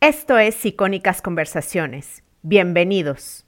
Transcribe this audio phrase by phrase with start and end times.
[0.00, 2.22] Esto es Icónicas Conversaciones.
[2.42, 3.44] Bienvenidos.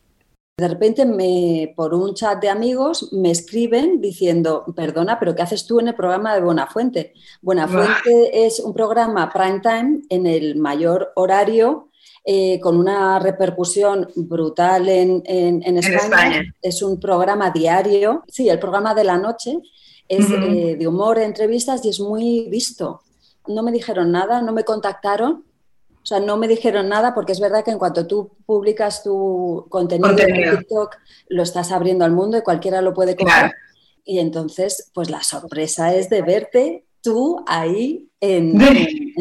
[0.58, 5.65] De repente, me, por un chat de amigos, me escriben diciendo, perdona, pero ¿qué haces
[5.65, 7.15] tú en el programa de Buenafuente?
[7.41, 11.89] Buenafuente es un programa prime time en el mayor horario,
[12.25, 15.23] eh, con una repercusión brutal en,
[15.79, 16.43] España.
[16.61, 19.57] Es un programa diario, sí, el programa de la noche
[20.09, 23.03] es eh, de humor, entrevistas y es muy visto.
[23.46, 25.45] No me dijeron nada, no me contactaron
[26.11, 29.67] o sea, no me dijeron nada porque es verdad que en cuanto tú publicas tu
[29.68, 30.96] contenido, en TikTok,
[31.29, 33.52] lo estás abriendo al mundo y cualquiera lo puede coger.
[34.05, 38.60] Y entonces, pues la sorpresa es de verte tú ahí en,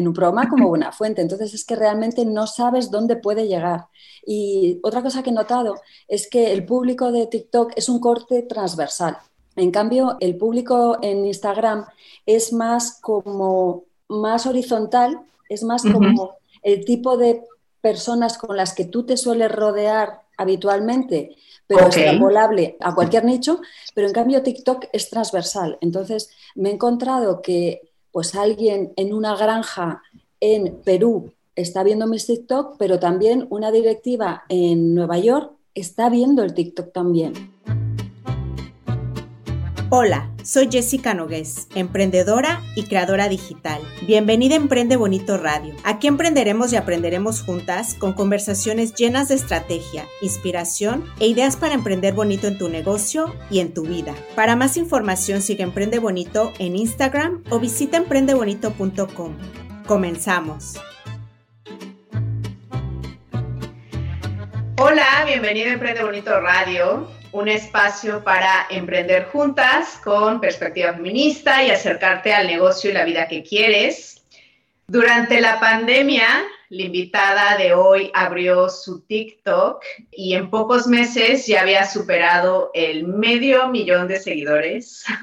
[0.04, 1.22] un programa como Buena Fuente.
[1.22, 3.86] Entonces es que realmente no sabes dónde puede llegar.
[4.26, 5.76] Y otra cosa que he notado
[6.08, 9.16] es que el público de TikTok es un corte transversal.
[9.54, 11.84] En cambio, el público en Instagram
[12.26, 17.44] es más como más horizontal, es más como el tipo de
[17.80, 21.36] personas con las que tú te sueles rodear habitualmente,
[21.66, 23.60] pero es extrapolable a cualquier nicho,
[23.94, 25.78] pero en cambio TikTok es transversal.
[25.80, 30.02] Entonces me he encontrado que pues alguien en una granja
[30.40, 36.42] en Perú está viendo mis TikTok, pero también una directiva en Nueva York está viendo
[36.42, 37.34] el TikTok también.
[39.92, 43.82] Hola, soy Jessica Nogués, emprendedora y creadora digital.
[44.06, 45.74] Bienvenida a Emprende Bonito Radio.
[45.82, 52.14] Aquí emprenderemos y aprenderemos juntas con conversaciones llenas de estrategia, inspiración e ideas para emprender
[52.14, 54.14] bonito en tu negocio y en tu vida.
[54.36, 59.36] Para más información sigue Emprende Bonito en Instagram o visita emprendebonito.com.
[59.88, 60.74] Comenzamos.
[64.78, 71.70] Hola, bienvenido a Emprende Bonito Radio un espacio para emprender juntas con perspectiva feminista y
[71.70, 74.22] acercarte al negocio y la vida que quieres.
[74.86, 76.26] Durante la pandemia,
[76.70, 83.06] la invitada de hoy abrió su TikTok y en pocos meses ya había superado el
[83.06, 85.04] medio millón de seguidores.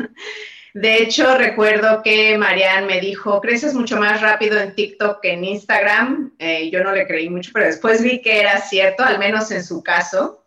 [0.73, 5.43] De hecho, recuerdo que Marianne me dijo, creces mucho más rápido en TikTok que en
[5.43, 6.35] Instagram.
[6.37, 9.63] Eh, yo no le creí mucho, pero después vi que era cierto, al menos en
[9.63, 10.45] su caso.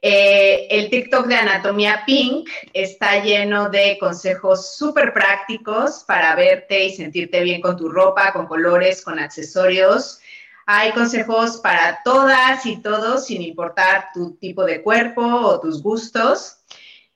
[0.00, 6.94] Eh, el TikTok de Anatomía Pink está lleno de consejos súper prácticos para verte y
[6.94, 10.20] sentirte bien con tu ropa, con colores, con accesorios.
[10.66, 16.58] Hay consejos para todas y todos, sin importar tu tipo de cuerpo o tus gustos.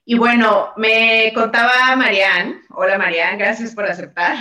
[0.05, 2.63] Y bueno, me contaba Marianne.
[2.71, 4.37] Hola Marianne, gracias por aceptar.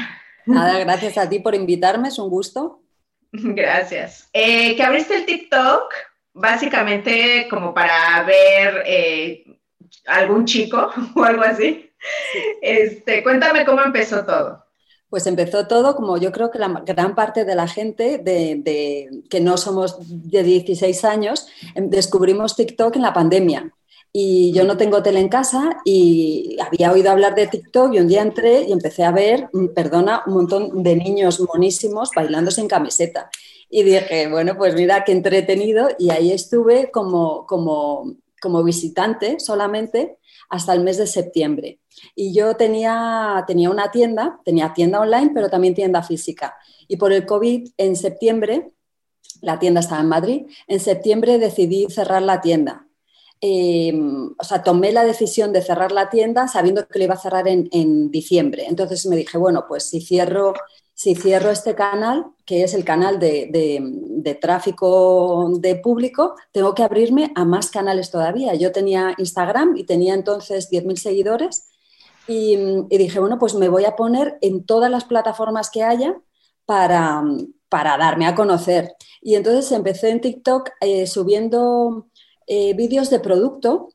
[0.45, 2.81] Nada, gracias a ti por invitarme, es un gusto.
[3.31, 4.29] Gracias.
[4.31, 5.93] Eh, que abriste el TikTok
[6.37, 9.43] básicamente como para ver eh,
[10.05, 11.91] algún chico o algo así.
[12.61, 14.63] Este, cuéntame cómo empezó todo.
[15.09, 19.39] Pues empezó todo como yo creo que la gran parte de la gente de, que
[19.39, 23.71] no somos de 16 años em, descubrimos TikTok en la pandemia.
[24.11, 28.07] Y yo no tengo tele en casa y había oído hablar de TikTok y un
[28.07, 32.67] día entré y empecé a ver, mm, perdona, un montón de niños monísimos bailando sin
[32.67, 33.29] camiseta.
[33.69, 35.89] Y dije, bueno, pues mira qué entretenido.
[35.99, 40.17] Y ahí estuve como, como, como visitante solamente
[40.49, 41.79] hasta el mes de septiembre.
[42.15, 46.55] Y yo tenía, tenía una tienda, tenía tienda online, pero también tienda física.
[46.87, 48.71] Y por el COVID, en septiembre,
[49.41, 52.87] la tienda estaba en Madrid, en septiembre decidí cerrar la tienda.
[53.39, 57.19] Em, o sea, tomé la decisión de cerrar la tienda sabiendo que lo iba a
[57.19, 58.65] cerrar en, en diciembre.
[58.67, 60.53] Entonces me dije, bueno, pues si cierro
[60.97, 67.31] si cierro este canal, que es el canal de, tráfico de público, tengo que abrirme
[67.35, 68.55] a más canales todavía.
[68.55, 71.69] Yo tenía Instagram y tenía entonces 10.000 seguidores
[72.27, 72.57] y,
[72.89, 76.19] dije, bueno, pues me voy a poner en todas las plataformas que haya
[76.65, 77.21] para,
[77.69, 78.95] darme a conocer.
[79.21, 82.07] Y entonces empecé en TikTok eh, subiendo
[82.47, 83.89] eh, vídeos de producto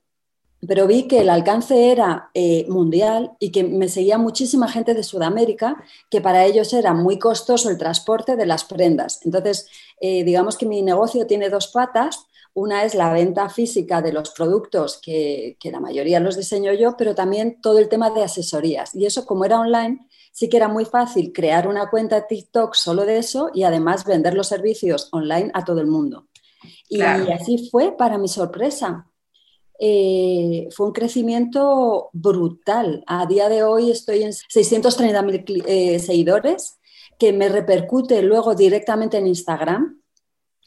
[0.67, 5.03] pero vi que el alcance era eh, mundial y que me seguía muchísima gente de
[5.03, 9.21] Sudamérica, que para ellos era muy costoso el transporte de las prendas.
[9.25, 9.69] Entonces,
[10.01, 12.27] eh, digamos que mi negocio tiene dos patas.
[12.55, 16.97] Una es la venta física de los productos, que, que la mayoría los diseño yo,
[16.97, 18.95] pero también todo el tema de asesorías.
[18.95, 22.75] Y eso, como era online, sí que era muy fácil crear una cuenta de TikTok
[22.75, 26.29] solo de eso y además vender los servicios online a todo el mundo.
[26.89, 29.09] Y así fue para mi sorpresa
[29.85, 33.03] eh, fue un crecimiento brutal.
[33.09, 36.79] A día de hoy estoy en 630.000 eh, seguidores,
[37.19, 40.01] que me repercute luego directamente en Instagram.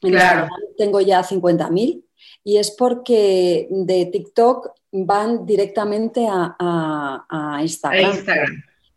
[0.02, 2.04] En Instagram tengo ya 50.000
[2.44, 8.18] y es porque de TikTok van directamente a, Instagram.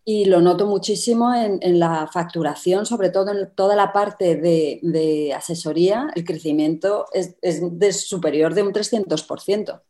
[0.05, 6.11] y lo noto muchísimo en, la facturación, sobre todo en toda la parte de, asesoría,
[6.17, 9.81] el crecimiento es, de superior de un 300%.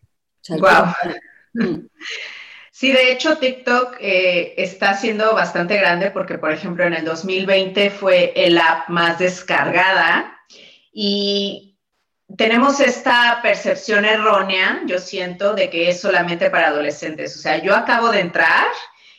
[1.54, 1.86] Mm.
[2.70, 7.90] Sí, de hecho TikTok eh, está siendo bastante grande porque, por ejemplo, en el 2020
[7.90, 10.38] fue el app más descargada
[10.92, 11.68] y
[12.36, 17.36] tenemos esta percepción errónea, yo siento, de que es solamente para adolescentes.
[17.36, 18.68] O sea, yo acabo de entrar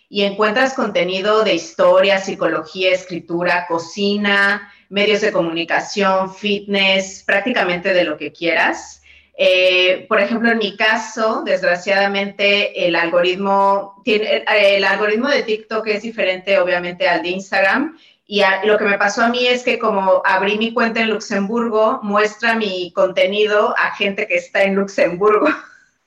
[0.07, 8.17] y encuentras contenido de historia, psicología, escritura, cocina, medios de comunicación, fitness, prácticamente de lo
[8.17, 8.98] que quieras.
[9.41, 16.01] Eh, por ejemplo, en mi caso, desgraciadamente, el algoritmo, tiene, el algoritmo de TikTok es
[16.01, 17.97] diferente, obviamente, al de Instagram.
[18.27, 22.01] Y lo que me pasó a mí es que como abrí mi cuenta en Luxemburgo,
[22.03, 25.47] muestra mi contenido a gente que está en Luxemburgo.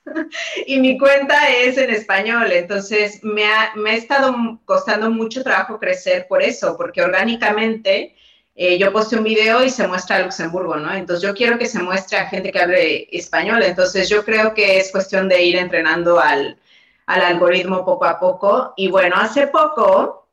[0.66, 6.42] y mi cuenta es en español, entonces me ha, estado costando mucho trabajo crecer por
[6.42, 8.14] eso, porque orgánicamente
[8.54, 10.92] eh, yo posté un video y se muestra a Luxemburgo, ¿no?
[10.92, 14.78] Entonces yo quiero que se muestre a gente que hable español, entonces yo creo que
[14.78, 16.58] es cuestión de ir entrenando al,
[17.06, 18.74] algoritmo poco a poco.
[18.76, 20.28] Y bueno, hace poco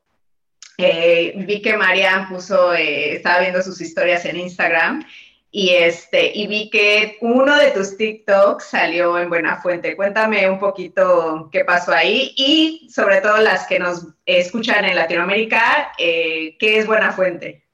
[0.78, 5.04] eh, vi que Marian puso, eh, estaba viendo sus historias en Instagram
[5.50, 9.96] y, este, y vi que uno de tus TikToks salió en Buena Fuente.
[9.96, 15.92] Cuéntame un poquito qué pasó ahí y sobre todo las que nos escuchan en Latinoamérica,
[15.98, 17.69] ¿qué es Buena Fuente?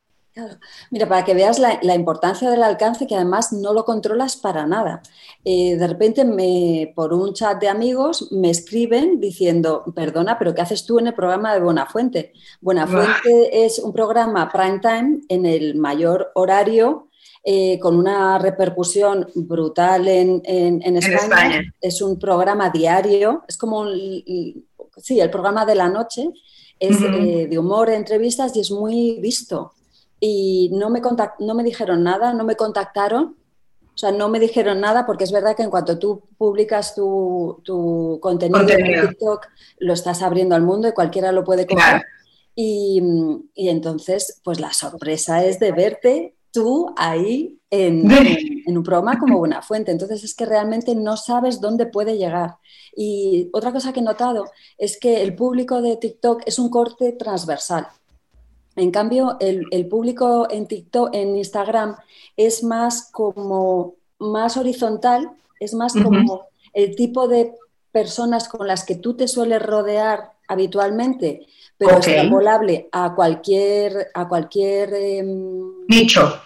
[0.90, 5.02] Mira, para que veas la, importancia del alcance, que además no lo controlas para nada.
[5.44, 10.62] Eh, de repente, me, por un chat de amigos, me escriben diciendo, perdona, pero ¿qué
[10.62, 12.32] haces tú en el programa de Buenafuente?
[12.60, 17.08] Buenafuente es un programa prime time en el mayor horario
[17.48, 20.42] eh, con una repercusión brutal en,
[20.96, 21.62] España.
[21.80, 23.86] Es un programa diario, es como
[24.96, 26.28] sí, el programa de la noche,
[26.80, 29.75] es eh, de humor, entrevistas y es muy visto.
[30.20, 31.00] Y no me,
[31.40, 33.36] no me dijeron nada, no me contactaron,
[33.96, 37.62] o sea, no me dijeron nada porque es verdad que en cuanto tú publicas tu,
[38.20, 39.46] contenido, en TikTok,
[39.78, 42.02] lo estás abriendo al mundo y cualquiera lo puede coger.
[42.54, 43.02] Y,
[43.54, 48.06] y, entonces, pues la sorpresa es de verte tú ahí en,
[48.66, 49.92] un programa como Buena Fuente.
[49.92, 52.56] Entonces es que realmente no sabes dónde puede llegar.
[52.96, 54.46] Y otra cosa que he notado
[54.78, 57.88] es que el público de TikTok es un corte transversal.
[58.76, 61.96] En cambio, el, público en TikTok, en Instagram,
[62.36, 65.30] es más como más horizontal,
[65.60, 67.54] es más como el tipo de
[67.90, 71.46] personas con las que tú te sueles rodear habitualmente,
[71.78, 76.40] pero es extrapolable a cualquier, a cualquier em, nicho.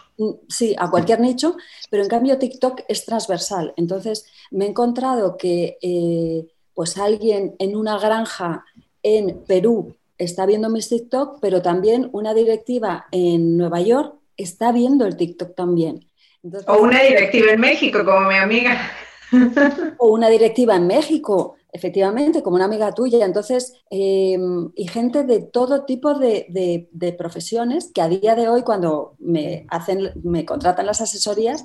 [0.48, 1.56] Sí, a cualquier nicho,
[1.90, 3.72] pero en cambio TikTok es transversal.
[3.76, 8.64] Entonces me he encontrado que eh, pues alguien en una granja
[9.02, 15.06] en Perú está viendo mis TikTok, pero también una directiva en Nueva York está viendo
[15.06, 16.08] el TikTok también.
[16.66, 18.90] o una directiva en México, como mi amiga.
[19.98, 23.24] o una directiva en México efectivamente, como una amiga tuya.
[23.24, 26.88] Entonces, em, y gente de todo tipo de,
[27.18, 31.64] profesiones que a día de hoy, cuando me, hacen, me contratan las asesorías,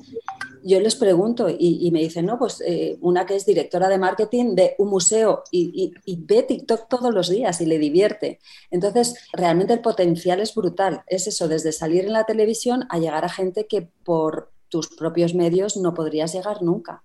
[0.67, 4.56] yo les pregunto y, me dicen, no, pues eh, una que es directora de marketing
[4.56, 8.39] de un museo y, y, ve TikTok todos los días y le divierte.
[8.71, 11.03] Entonces, realmente el potencial es brutal.
[11.06, 15.35] Es eso, desde salir en la televisión a llegar a gente que por tus propios
[15.35, 17.04] medios no podrías llegar nunca.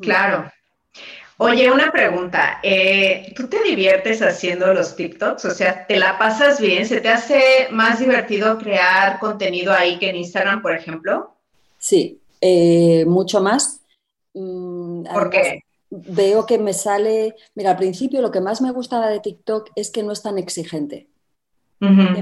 [0.00, 0.50] Claro.
[1.36, 2.58] Oye, una pregunta.
[2.62, 5.44] Eh, ¿Tú te diviertes haciendo los TikToks?
[5.44, 6.86] O sea, ¿te la pasas bien?
[6.86, 11.36] ¿Se te hace más divertido crear contenido ahí que en Instagram, por ejemplo?
[11.78, 13.82] Sí, eh, mucho más.
[14.34, 15.60] Mm, ¿Por qué?
[15.90, 19.90] Veo que me sale, mira, al principio lo que más me gustaba de TikTok es
[19.90, 21.08] que no es tan exigente.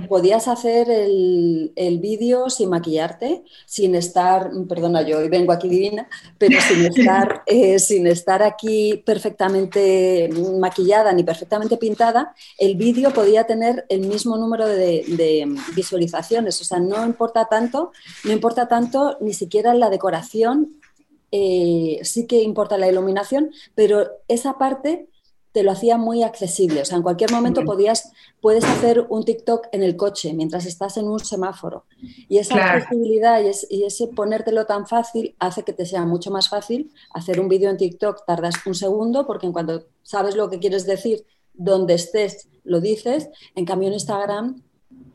[0.08, 6.60] Podías hacer el, vídeo sin maquillarte, sin estar, perdona, yo hoy vengo aquí divina, pero
[6.60, 13.86] sin estar, eh, sin estar aquí perfectamente maquillada ni perfectamente pintada, el vídeo podía tener
[13.88, 16.60] el mismo número de, visualizaciones.
[16.60, 17.92] O sea, no importa tanto,
[18.24, 20.80] no importa tanto ni siquiera la decoración,
[21.32, 25.08] eh, sí que importa la iluminación, pero esa parte
[25.56, 26.82] te lo hacía muy accesible.
[26.82, 30.98] O sea, en cualquier momento podías, puedes hacer un TikTok en el coche mientras estás
[30.98, 31.86] en un semáforo.
[32.28, 36.92] Y esa accesibilidad y, ese ponértelo tan fácil hace que te sea mucho más fácil
[37.14, 38.26] hacer un vídeo en TikTok.
[38.26, 43.30] Tardas un segundo porque en cuanto sabes lo que quieres decir, donde estés, lo dices.
[43.54, 44.62] En cambio, en Instagram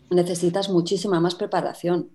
[0.09, 2.09] necesitas muchísima más preparación.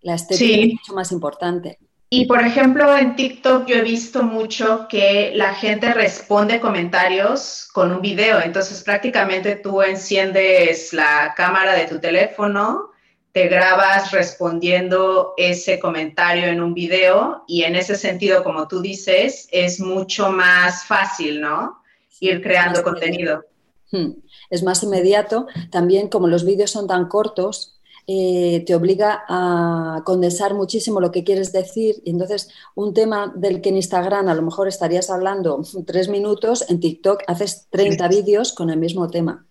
[0.00, 1.78] La estética es mucho más importante.
[2.12, 7.92] Y por ejemplo, en TikTok yo he visto mucho que la gente responde comentarios con
[7.92, 8.40] un video.
[8.40, 12.90] Entonces prácticamente tú enciendes la cámara de tu teléfono,
[13.30, 19.46] te grabas respondiendo ese comentario en un video y en ese sentido, como tú dices,
[19.52, 21.80] es mucho más fácil, ¿no?
[22.18, 23.44] Ir creando contenido.
[23.92, 24.14] Hmm.
[24.50, 25.46] Es más inmediato.
[25.70, 27.79] También como los vídeos son tan cortos,
[28.12, 32.02] eh, te obliga a condensar muchísimo lo que quieres decir.
[32.04, 36.68] Y entonces, un tema del que en Instagram a lo mejor estarías hablando tres minutos,
[36.68, 39.46] en TikTok haces 30 vídeos con el mismo tema,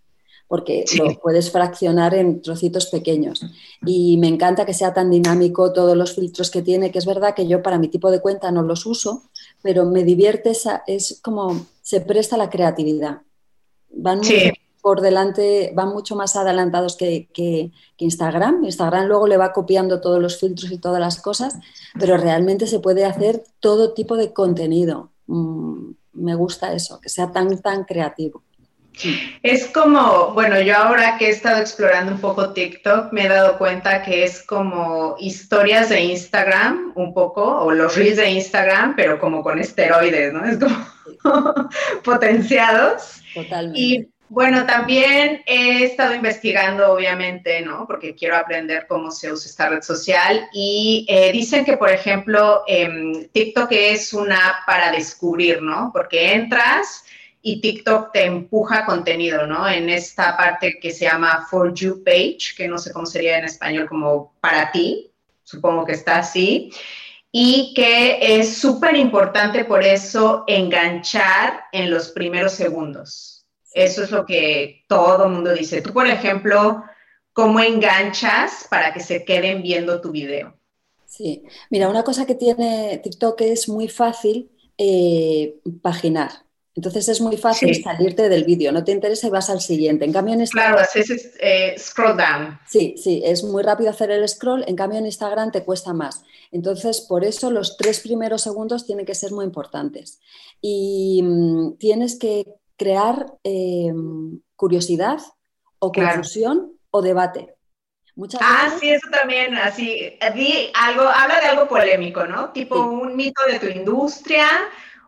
[0.50, 3.46] porque lo puedes fraccionar en trocitos pequeños.
[3.86, 7.36] Y me encanta que sea tan dinámico todos los filtros que tiene, que es verdad
[7.36, 9.30] que yo para mi tipo de cuenta no los uso,
[9.62, 10.52] pero me divierte,
[10.86, 13.22] es como se presta la creatividad.
[13.90, 14.20] Van
[14.82, 18.64] por delante, van mucho más adelantados que, Instagram.
[18.64, 21.58] Instagram luego le va copiando todos los filtros y todas las cosas,
[22.00, 25.12] pero realmente se puede hacer todo tipo de contenido.
[25.28, 28.44] Mm, me gusta eso, que sea tan, tan creativo.
[29.44, 33.58] Es como, bueno, yo ahora que he estado explorando un poco TikTok, me he dado
[33.58, 39.20] cuenta que es como historias de Instagram, un poco, o los reels de Instagram, pero
[39.20, 40.46] como con esteroides, ¿no?
[40.46, 40.76] Es como
[42.04, 43.22] potenciados.
[43.34, 44.10] Totalmente.
[44.30, 47.88] Bueno, también he estado investigando, obviamente, ¿no?
[47.88, 52.64] Porque quiero aprender cómo se usa esta red social y eh, dicen que, por ejemplo,
[52.68, 55.90] em, TikTok es una app para descubrir, ¿no?
[55.92, 57.06] Porque entras
[57.42, 59.68] y TikTok te empuja contenido, ¿no?
[59.68, 63.46] En esta parte que se llama For You Page, que no sé cómo sería en
[63.46, 65.12] español como para ti,
[65.44, 66.72] supongo que está así
[67.32, 73.39] y que es súper importante por eso enganchar en los primeros segundos.
[73.74, 75.82] Eso es lo que todo el mundo dice.
[75.82, 76.84] Tú, por ejemplo,
[77.34, 80.56] ¿cómo enganchas para que se queden viendo tu video?
[81.06, 86.32] Sí, mira, una cosa que tiene TikTok es muy fácil eh, paginar.
[86.76, 90.06] Entonces es muy fácil salirte del vídeo, no te interesa y vas al siguiente.
[90.06, 90.76] En cambio en Instagram...
[90.76, 92.58] Claro, haces eh, scroll down.
[92.68, 96.24] Sí, sí, es muy rápido hacer el scroll, en cambio en Instagram te cuesta más.
[96.52, 100.22] Entonces, por eso los tres primeros segundos tienen que ser muy importantes.
[100.62, 102.46] Y mm, tienes que
[102.80, 103.94] crear eh,
[104.56, 105.20] curiosidad
[105.78, 107.56] o confusión o debate.
[108.42, 110.18] ah, sí, eso también, así,
[110.74, 112.50] algo, habla de algo polémico, ¿no?
[112.52, 114.48] Tipo un mito de tu industria,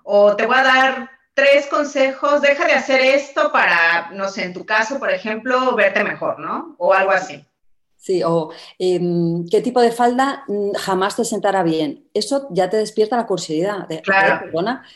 [0.04, 4.54] o te voy a dar tres consejos, deja de hacer esto para, no sé, en
[4.54, 6.76] tu caso, por ejemplo, verte mejor, ¿no?
[6.78, 7.46] O algo así.
[8.02, 12.10] Sí, o em, qué tipo de falda mm, jamás te sentará bien.
[12.16, 13.88] Eso ya te despierta la curiosidad.
[13.88, 14.50] De, claro.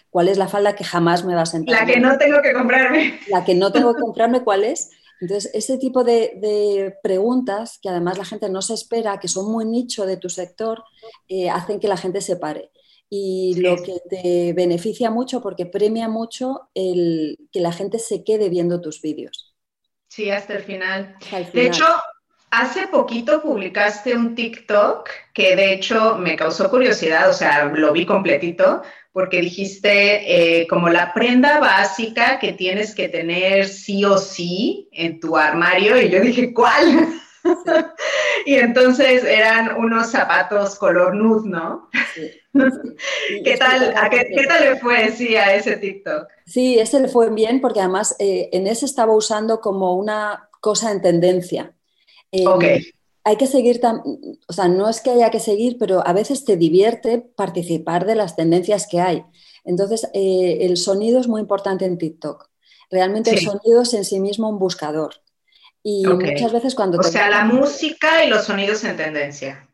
[0.10, 1.82] ¿Cuál es la falda que jamás me va a sentar?
[1.82, 3.20] La que no tengo que comprarme.
[3.28, 4.90] La que no tengo que comprarme, ¿cuál es?
[5.22, 9.66] Entonces, ese tipo de, preguntas, que además la gente no se espera, que son muy
[9.66, 10.84] nicho de tu sector,
[11.28, 12.72] eh, hacen que la gente se pare.
[13.08, 18.50] Y lo que te beneficia mucho, porque premia mucho el que la gente se quede
[18.50, 19.56] viendo tus vídeos.
[20.08, 21.16] Sí, hasta el final.
[21.54, 21.86] De hecho,
[22.58, 28.06] Hace poquito publicaste un TikTok que de hecho me causó curiosidad, o sea, lo vi
[28.06, 28.82] completito,
[29.12, 35.20] porque dijiste eh, como la prenda básica que tienes que tener sí o sí en
[35.20, 37.10] tu armario, y yo dije, ¿cuál?
[38.46, 41.90] y entonces eran unos zapatos color nude, ¿no?
[42.54, 46.30] ¿Qué, tal, qué, tal le fue sí, a ese TikTok?
[46.46, 50.94] Sí, ese le fue bien porque además eh, en ese estaba usando como una cosa
[50.94, 51.75] en tendencia.
[52.44, 52.84] Em,
[53.24, 53.82] hay que seguir,
[54.48, 58.15] o sea, no es que haya que seguir, pero a veces te divierte participar de
[58.15, 59.24] las tendencias que hay.
[59.63, 62.50] Entonces, eh, el sonido es muy importante en TikTok.
[62.92, 65.15] Realmente el sonido es en sí mismo un buscador.
[65.82, 67.00] Y muchas veces cuando...
[67.00, 69.68] O sea, la música y los sonidos en tendencia.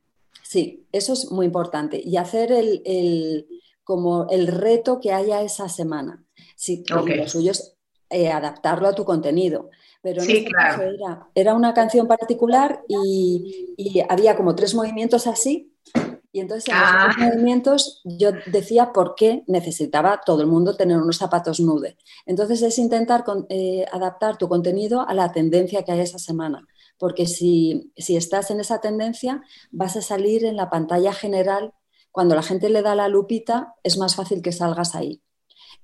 [0.44, 2.02] Sí, eso es muy importante.
[2.04, 3.48] Y hacer el,
[3.84, 6.24] como el reto que haya esa semana.
[6.56, 7.78] Sí, lo suyo es
[8.10, 9.70] eh, adaptarlo a tu contenido.
[10.02, 11.30] Pero sí, este claro.
[11.36, 15.74] era, una canción particular y, había como tres movimientos así.
[16.34, 17.30] Y entonces en los tres ah.
[17.30, 21.98] movimientos yo decía por qué necesitaba todo el mundo tener unos zapatos nude.
[22.26, 26.66] Entonces es intentar eh, adaptar tu contenido a la tendencia que hay esa semana.
[26.98, 31.74] Porque si, si estás en esa tendencia, vas a salir en la pantalla general.
[32.12, 35.22] Cuando la gente le da la lupita, es más fácil que salgas ahí.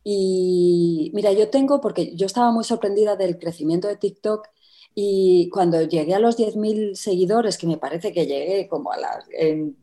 [0.10, 4.48] Y mira, yo tengo, porque yo estaba muy sorprendida del crecimiento de TikTok
[4.96, 9.26] y cuando llegué a los 10.000 seguidores, que me parece que llegué como a las,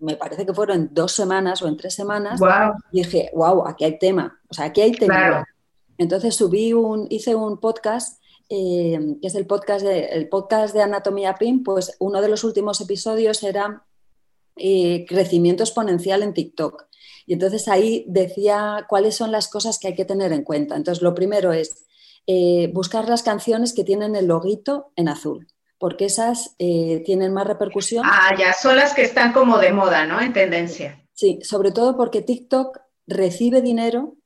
[0.00, 2.40] me parece que fueron en dos semanas o en tres semanas,
[2.90, 5.44] dije, wow, aquí hay tema, o sea, aquí hay tema.
[5.98, 10.80] Entonces subí un, hice un podcast, eh, que es el podcast, de, el podcast de
[10.80, 13.84] Anatomía PIN, pues uno de los últimos episodios era
[14.56, 16.86] eh, crecimiento exponencial en TikTok.
[17.26, 20.76] Y entonces ahí decía cuáles son las cosas que hay que tener en cuenta.
[20.76, 21.84] Entonces, lo primero es
[22.26, 25.46] eh, buscar las canciones que tienen el loguito en azul,
[25.78, 28.04] porque esas eh, tienen más repercusión.
[28.06, 30.20] Ah, ya, son las que están como de moda, ¿no?
[30.20, 31.02] En tendencia.
[31.12, 34.16] Sí, sobre todo porque TikTok recibe dinero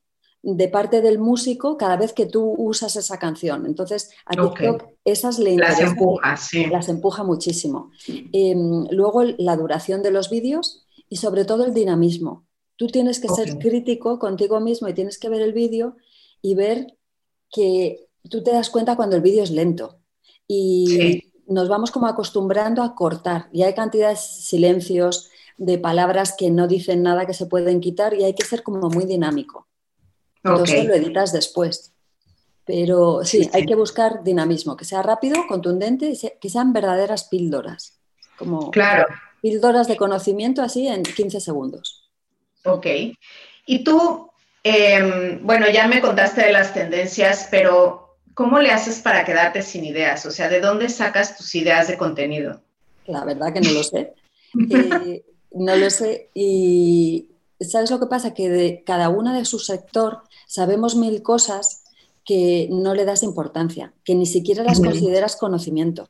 [0.42, 3.66] de parte del músico cada vez que tú usas esa canción.
[3.66, 6.66] Entonces, a TikTok esas le Las empuja, sí.
[6.66, 7.90] Las empuja muchísimo.
[8.06, 12.46] Em, luego, la duración de los vídeos y sobre todo el dinamismo.
[12.78, 15.96] Tú tienes que ser crítico contigo mismo y tienes que ver el vídeo
[16.40, 16.96] y ver
[17.50, 19.98] que tú te das cuenta cuando el vídeo es lento.
[20.46, 23.48] Y nos vamos como acostumbrando a cortar.
[23.52, 28.14] Y hay cantidades de silencios, de palabras que no dicen nada que se pueden quitar
[28.14, 29.66] y hay que ser como muy dinámico.
[30.44, 31.92] Entonces lo editas después.
[32.64, 37.98] Pero sí, hay que buscar dinamismo, que sea rápido, contundente, que sean verdaderas píldoras.
[38.38, 39.06] Como claro.
[39.42, 41.97] píldoras de conocimiento así en 15 segundos.
[42.68, 42.86] Ok.
[43.66, 44.30] Y tú,
[44.62, 49.84] em, bueno, ya me contaste de las tendencias, pero ¿cómo le haces para quedarte sin
[49.84, 50.24] ideas?
[50.26, 52.62] O sea, ¿de dónde sacas tus ideas de contenido?
[53.06, 54.14] La verdad que no lo sé.
[54.70, 56.30] Eh, no lo sé.
[56.32, 57.28] Y
[57.60, 58.32] ¿sabes lo que pasa?
[58.32, 61.84] Que de cada una de su sector sabemos mil cosas
[62.24, 66.08] que no le das importancia, que ni siquiera las consideras conocimiento.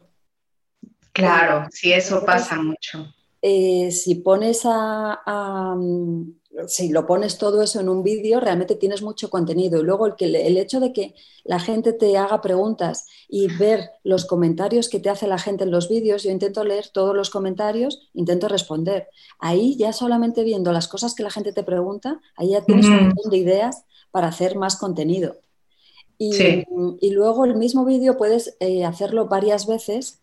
[1.12, 3.12] Claro, sí, eso pasa mucho.
[3.40, 9.02] Eh, si pones a, mm, si lo pones todo eso en un vídeo, realmente tienes
[9.02, 9.80] mucho contenido.
[9.80, 13.90] Y luego el, que, el hecho de que la gente te haga preguntas y ver
[14.02, 17.30] los comentarios que te hace la gente en los vídeos, yo intento leer todos los
[17.30, 19.08] comentarios, intento responder.
[19.38, 23.06] Ahí ya solamente viendo las cosas que la gente te pregunta, ahí ya tienes un
[23.06, 25.36] montón de ideas para hacer más contenido.
[26.18, 30.20] Y, luego el mismo vídeo puedes eh, hacerlo varias veces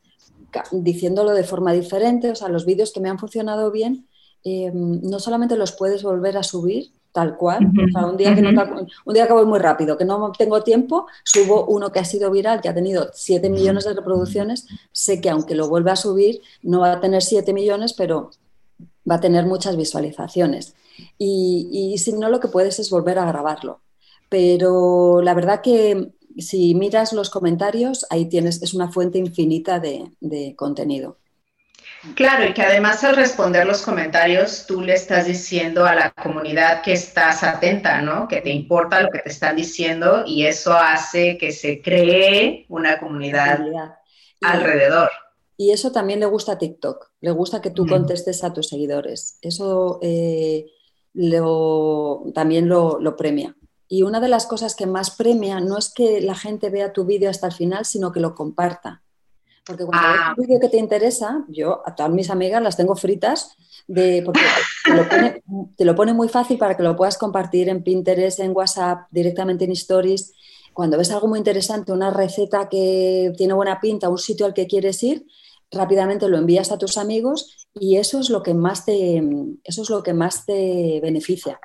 [0.71, 4.07] diciéndolo de forma diferente, o sea, los vídeos que me han funcionado bien,
[4.45, 9.25] eh, no solamente los puedes volver a subir tal cual, un, día que un día
[9.25, 12.67] que voy muy rápido, que no tengo tiempo, subo uno que ha sido viral, que
[12.67, 16.91] ha tenido 7 millones de reproducciones, sé que aunque lo vuelva a subir, no va
[16.91, 18.31] a tener 7 millones, pero
[19.09, 20.75] va a tener muchas visualizaciones.
[21.17, 23.79] Y, y si no, lo que puedes es volver a grabarlo.
[24.27, 30.55] Pero la verdad que si miras los comentarios, ahí tienes, es una fuente infinita de,
[30.55, 31.17] contenido.
[32.13, 36.81] Claro, y que además al responder los comentarios, tú le estás diciendo a la comunidad
[36.81, 38.27] que estás atenta, ¿no?
[38.27, 42.99] Que te importa lo que te están diciendo y eso hace que se cree una
[42.99, 43.59] comunidad
[44.41, 45.09] alrededor.
[45.57, 49.39] Y eso también le gusta a TikTok, le gusta que tú contestes a tus seguidores.
[49.41, 50.65] Eso eh,
[52.33, 53.55] también lo premia.
[53.87, 57.05] Y una de las cosas que más premia no es que la gente vea tu
[57.05, 59.03] vídeo hasta el final, sino que lo comparta.
[59.65, 60.33] Porque cuando ves ah.
[60.37, 63.55] un vídeo que te interesa, yo a todas mis amigas las tengo fritas,
[63.87, 64.41] de, porque
[65.75, 69.65] te lo, pone, muy fácil para que lo puedas compartir en Pinterest, en WhatsApp, directamente
[69.65, 70.33] en Stories.
[70.73, 74.67] Cuando ves algo muy interesante, una receta que tiene buena pinta, un sitio al que
[74.67, 75.25] quieres ir,
[75.71, 79.23] rápidamente lo envías a tus amigos y eso es lo que más te,
[79.63, 81.59] eso es lo que más te beneficia.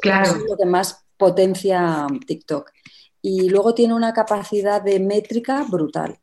[0.00, 0.24] Claro.
[0.24, 2.70] Eso es lo que más potencia TikTok.
[3.22, 6.18] Y luego tiene una capacidad de métrica brutal.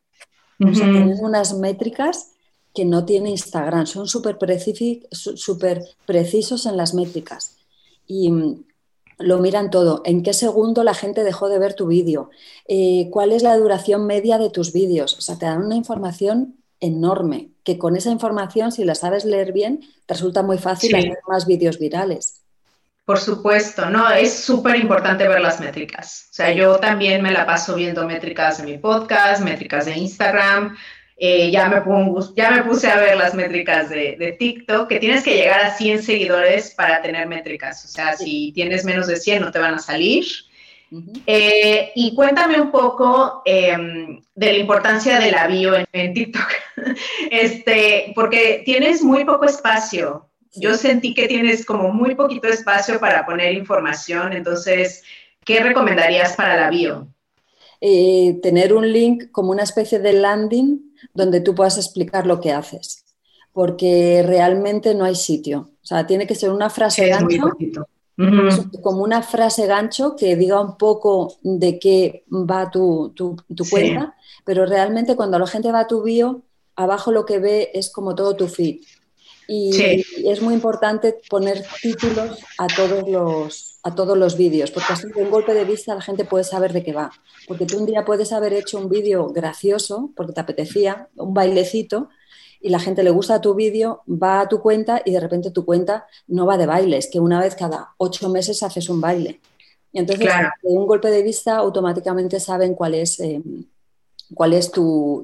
[0.66, 2.32] Tiene unas métricas
[2.74, 4.38] que no tiene Instagram, son súper
[6.06, 7.58] precisos en las métricas.
[8.08, 8.64] Y mm,
[9.20, 10.02] lo miran todo.
[10.06, 12.30] ¿En qué segundo la gente dejó de ver tu vídeo?
[12.68, 15.18] Eh, ¿Cuál es la duración media de tus vídeos?
[15.18, 19.54] O sea, te dan una información enorme, que con esa información, si la sabes leer
[19.54, 22.41] bien, te resulta muy fácil hacer más vídeos virales.
[23.12, 26.30] Por supuesto, no, es súper importante ver las métricas.
[26.32, 30.78] O sea, yo también me la paso viendo métricas de mi podcast, métricas de Instagram.
[31.18, 35.26] Eh, ya, me pongo, ya me puse a ver las métricas de, TikTok, que tienes
[35.26, 37.84] que llegar a 100 seguidores para tener métricas.
[37.84, 40.24] O sea, si tienes menos de 100 no te van a salir.
[41.26, 46.48] Eh, y cuéntame un poco em, de la importancia de la bio en, en TikTok,
[47.30, 53.26] este, porque tienes muy poco espacio yo sentí que tienes como muy poquito espacio para
[53.26, 55.04] poner información, entonces,
[55.46, 57.08] ¿qué recomendarías para la bio?
[57.80, 62.52] Eh, tener un link como una especie de landing donde tú puedas explicar lo que
[62.52, 63.04] haces,
[63.54, 65.72] porque realmente no hay sitio.
[65.82, 67.52] O sea, tiene que ser una frase gancho,
[68.84, 73.16] como una frase gancho que diga un poco de qué va tu,
[73.70, 76.44] cuenta, pero realmente cuando la gente va a tu bio,
[76.76, 78.82] abajo lo que ve es como todo tu feed.
[79.48, 85.08] Y, es muy importante poner títulos a todos los, a todos los vídeos, porque así
[85.08, 87.12] de un golpe de vista la gente puede saber de qué va.
[87.48, 92.10] Porque tú un día puedes haber hecho un vídeo gracioso, porque te apetecía, un bailecito,
[92.62, 95.66] y la gente le gusta tu vídeo, va a tu cuenta y de repente tu
[95.66, 99.42] cuenta no va de bailes, que una vez cada ocho meses haces un baile.
[99.92, 100.28] Y entonces,
[100.62, 103.42] de un golpe de vista, automáticamente saben cuál es, eh,
[104.34, 105.24] cuál es tu,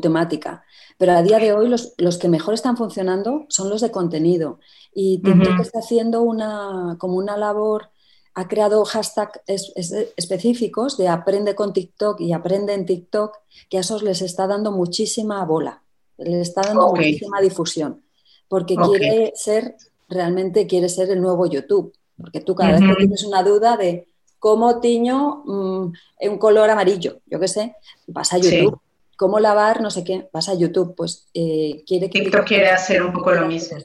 [0.00, 0.64] temática.
[0.98, 4.60] Pero a día de hoy los, los, que mejor están funcionando son los de contenido.
[4.94, 7.90] Y TikTok está haciendo una, como una labor
[8.34, 13.38] ha creado hashtags específicos de aprende con TikTok y aprende en TikTok,
[13.70, 15.82] que a esos les está dando muchísima bola,
[16.18, 18.02] les está dando muchísima difusión,
[18.48, 19.76] porque quiere ser,
[20.08, 24.08] realmente quiere ser el nuevo YouTube, porque tú cada vez que tienes una duda de
[24.44, 25.92] cómo tiño mm,
[26.28, 27.76] un color amarillo, yo qué sé,
[28.06, 28.78] vas a YouTube.
[29.16, 29.80] ¿Cómo lavar?
[29.80, 30.94] No sé qué, vas a YouTube.
[30.94, 32.20] Pues eh, quiere que...
[32.20, 33.78] TikTok quiere hacer un poco lo mismo.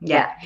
[0.00, 0.36] Ya.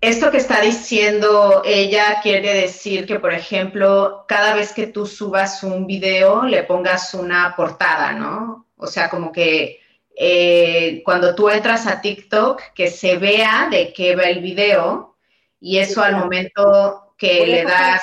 [0.00, 5.62] Esto que está diciendo ella quiere decir que, por ejemplo, cada vez que tú subas
[5.62, 8.68] un video, le pongas una portada, ¿no?
[8.78, 9.80] O sea, como que
[10.16, 15.16] eh, cuando tú entras a TikTok, que se vea de qué va el video
[15.60, 18.02] y eso al momento que le das...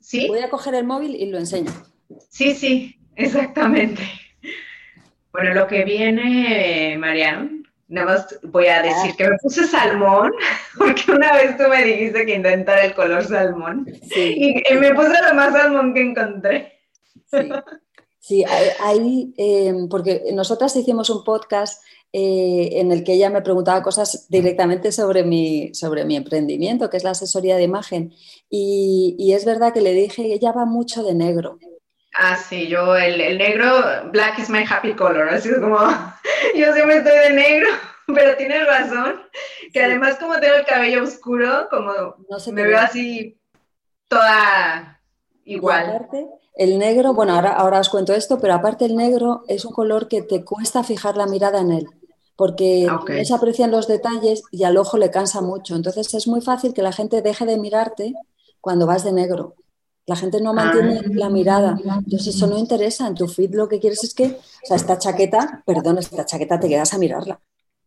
[0.00, 0.26] ¿Sí?
[0.28, 1.70] Voy a coger el móvil y lo enseño.
[2.28, 4.02] Sí, sí, exactamente.
[5.32, 7.50] Bueno, lo que viene, Mariano,
[7.88, 10.32] Nada más voy a decir que me puse salmón,
[10.78, 13.86] porque una vez tú me dijiste que intentara el color salmón.
[14.16, 16.80] Y, me puse lo más salmón que encontré.
[18.18, 18.44] Sí,
[18.80, 21.80] ahí, em, porque nosotras hicimos un podcast
[22.18, 26.96] eh, en el que ella me preguntaba cosas directamente sobre mi, sobre mi emprendimiento, que
[26.96, 28.14] es la asesoría de imagen.
[28.48, 31.58] Y, y es verdad que le dije, ella va mucho de negro.
[32.14, 33.66] Ah, sí, yo el, el, negro,
[34.12, 35.76] black is my happy color, así es como,
[36.56, 37.68] yo siempre estoy de negro,
[38.06, 39.20] pero tienes razón,
[39.74, 43.38] que además como tengo el cabello oscuro, como no me veo así
[44.08, 45.02] toda
[45.44, 45.96] igual.
[45.96, 46.26] Aparte,
[46.56, 50.08] el negro, bueno, ahora, ahora os cuento esto, pero aparte el negro es un color
[50.08, 51.86] que te cuesta fijar la mirada en él,
[52.36, 56.28] porque ah, no se aprecian los detalles y al ojo le cansa mucho, entonces es
[56.28, 58.14] muy fácil que la gente deje de mirarte
[58.60, 59.54] cuando vas de negro.
[60.06, 61.08] La gente no mantiene ah.
[61.14, 61.76] la mirada.
[61.84, 63.08] Entonces eso no interesa.
[63.08, 66.60] En tu feed lo que quieres es que, o sea, esta chaqueta, perdón, esta chaqueta
[66.60, 67.40] te quedas a mirarla.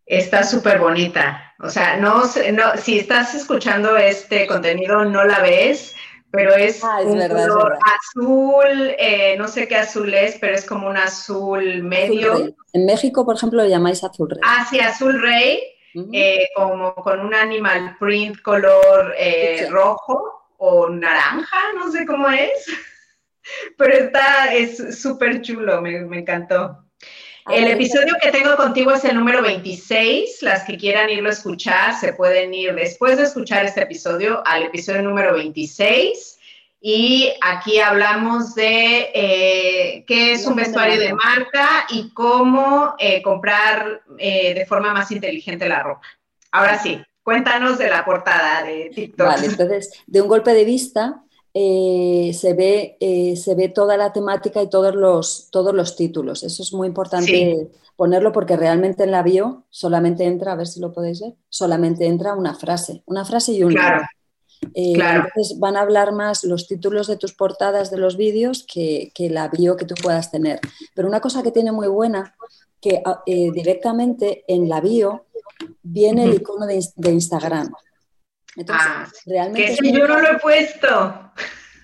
[0.06, 1.54] Está súper bonita.
[1.60, 5.96] O sea, no, no, si estás escuchando este contenido no la ves,
[6.32, 10.88] pero es, ah, un color azul, eh, no sé qué azul es, pero es como
[10.88, 12.54] un azul medio.
[12.74, 14.40] en México, por ejemplo, lo llamáis azul rey.
[14.44, 15.60] Ah, sí, azul rey,
[16.14, 22.68] eh, como con un animal print color eh, rojo o naranja, no sé cómo es,
[23.78, 26.86] pero está, es súper chulo, me, encantó.
[27.52, 30.42] El episodio que tengo contigo es el número 26.
[30.42, 34.64] Las que quieran irlo a escuchar se pueden ir después de escuchar este episodio al
[34.64, 36.38] episodio número 26.
[36.82, 44.02] Y aquí hablamos de eh, qué es un vestuario de marca y cómo eh, comprar
[44.18, 46.08] eh, de forma más inteligente la ropa.
[46.52, 49.28] Ahora sí, Cuéntanos de la portada de TikTok.
[49.28, 51.22] Vale, entonces, de un golpe de vista
[51.54, 56.44] eh, se, ve, eh, se ve toda la temática y todos los, todos los títulos.
[56.44, 60.80] Eso es muy importante ponerlo porque realmente en la bio solamente entra, a ver si
[60.80, 64.06] lo podéis ver, solamente entra una frase, una frase y un claro.
[64.74, 69.12] Eh, entonces van a hablar más los títulos de tus portadas de los vídeos que,
[69.16, 70.60] que, la bio que tú puedas tener.
[70.94, 72.36] Pero una cosa que tiene muy buena,
[72.82, 75.26] que ah, directamente en la bio
[75.82, 77.74] viene el icono de, Instagram.
[78.56, 79.78] Entonces, ah, realmente.
[79.82, 81.32] Que yo no lo he puesto.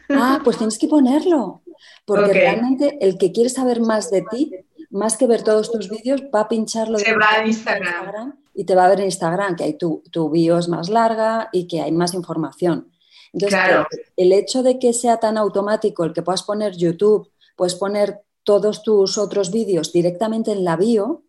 [0.09, 1.61] Ah, pues tienes que ponerlo.
[2.05, 4.51] Porque realmente el que quiere saber más de ti,
[4.89, 8.37] más que ver todos tus vídeos, va a pincharlo Se va a Instagram.
[8.53, 11.49] y te va a ver en Instagram, que hay tu, tu bio es más larga
[11.51, 12.91] y que hay más información.
[13.33, 13.87] Entonces, claro.
[14.15, 18.83] el hecho de que sea tan automático el que puedas poner YouTube, puedes poner todos
[18.83, 21.24] tus otros vídeos directamente en la bio,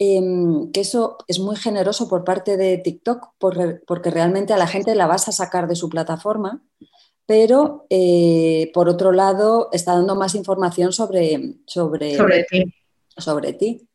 [0.00, 4.94] Em, que eso es muy generoso por parte de TikTok porque realmente a la gente
[4.94, 6.62] la vas a sacar de su plataforma,
[7.26, 12.64] pero eh, por otro lado está dando más información sobre, sobre, sobre ti.
[13.16, 13.88] Sobre ti.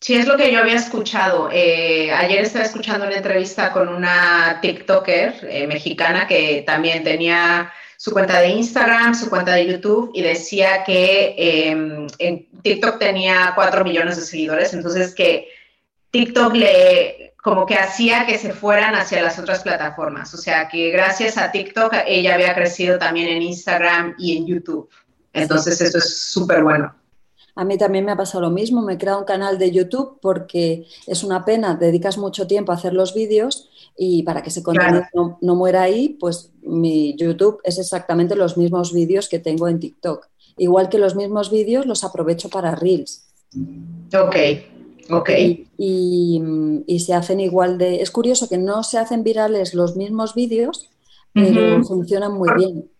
[0.00, 1.50] Sí, es lo que yo había escuchado.
[1.52, 7.70] Eh, ayer estaba escuchando una entrevista con una TikToker eh, mexicana que también tenía
[8.04, 13.52] su cuenta de Instagram, su cuenta de YouTube y decía que em, en TikTok tenía
[13.54, 15.48] 4 millones de seguidores, entonces que
[16.10, 20.90] TikTok le como que hacía que se fueran hacia las otras plataformas, o sea que
[20.90, 24.90] gracias a TikTok ella había crecido también en Instagram y en YouTube.
[25.32, 26.94] Entonces eso es súper bueno.
[27.54, 30.18] A mí también me ha pasado lo mismo, me he creado un canal de YouTube
[30.20, 34.62] porque es una pena, dedicas mucho tiempo a hacer los vídeos y para que ese
[34.62, 35.04] contenido
[35.40, 40.28] no, muera ahí, pues mi YouTube es exactamente los mismos vídeos que tengo en TikTok.
[40.56, 43.26] Igual que los mismos vídeos los aprovecho para Reels.
[44.12, 44.36] Ok,
[45.10, 45.30] Ok.
[45.76, 46.40] Y,
[46.98, 48.00] se hacen igual de...
[48.00, 50.90] Es curioso que no se hacen virales los mismos vídeos,
[51.32, 52.90] pero funcionan muy bien.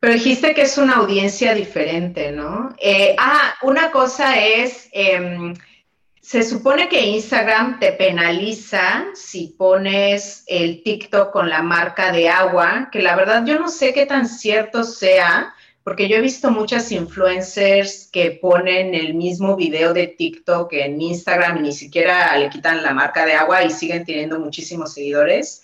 [0.00, 2.74] Pero dijiste que es una audiencia diferente, ¿no?
[2.78, 5.54] Eh, ah, una cosa es, em,
[6.24, 12.88] se supone que Instagram te penaliza si pones el TikTok con la marca de agua,
[12.90, 16.90] que la verdad yo no sé qué tan cierto sea, porque yo he visto muchas
[16.92, 22.82] influencers que ponen el mismo video de TikTok en Instagram y ni siquiera le quitan
[22.82, 25.62] la marca de agua y siguen teniendo muchísimos seguidores.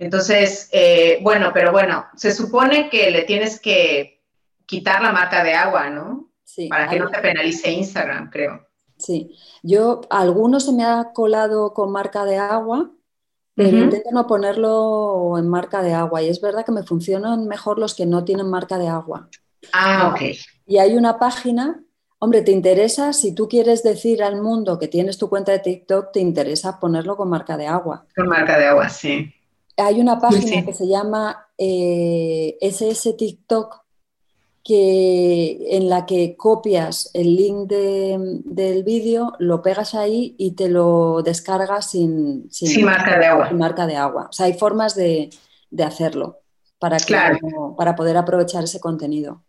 [0.00, 4.20] Entonces, eh, bueno, pero bueno, se supone que le tienes que
[4.66, 6.32] quitar la marca de agua, ¿no?
[6.42, 6.66] Sí.
[6.66, 8.69] Para que no te penalice Instagram, creo.
[9.00, 12.90] Sí, yo, algunos se me ha colado con marca de agua,
[13.54, 17.78] pero intento no ponerlo en marca de agua y es verdad que me funcionan mejor
[17.78, 19.28] los que no tienen marca de agua.
[19.72, 20.22] Ah, ok.
[20.66, 21.82] Y hay una página,
[22.18, 23.12] hombre, ¿te interesa?
[23.12, 27.16] Si tú quieres decir al mundo que tienes tu cuenta de TikTok, te interesa ponerlo
[27.16, 28.06] con marca de agua.
[28.16, 29.34] Con marca de agua, sí.
[29.76, 33.84] Hay una página que se llama eh, SS TikTok,
[34.64, 41.22] que, en la que copias el link del vídeo, lo pegas ahí y te lo
[41.22, 42.48] descargas sin,
[42.82, 43.50] marca de agua.
[43.52, 44.28] marca de agua.
[44.30, 45.30] O sea, hay formas de,
[45.84, 46.40] hacerlo
[46.78, 46.98] para,
[47.76, 49.42] para poder aprovechar ese contenido.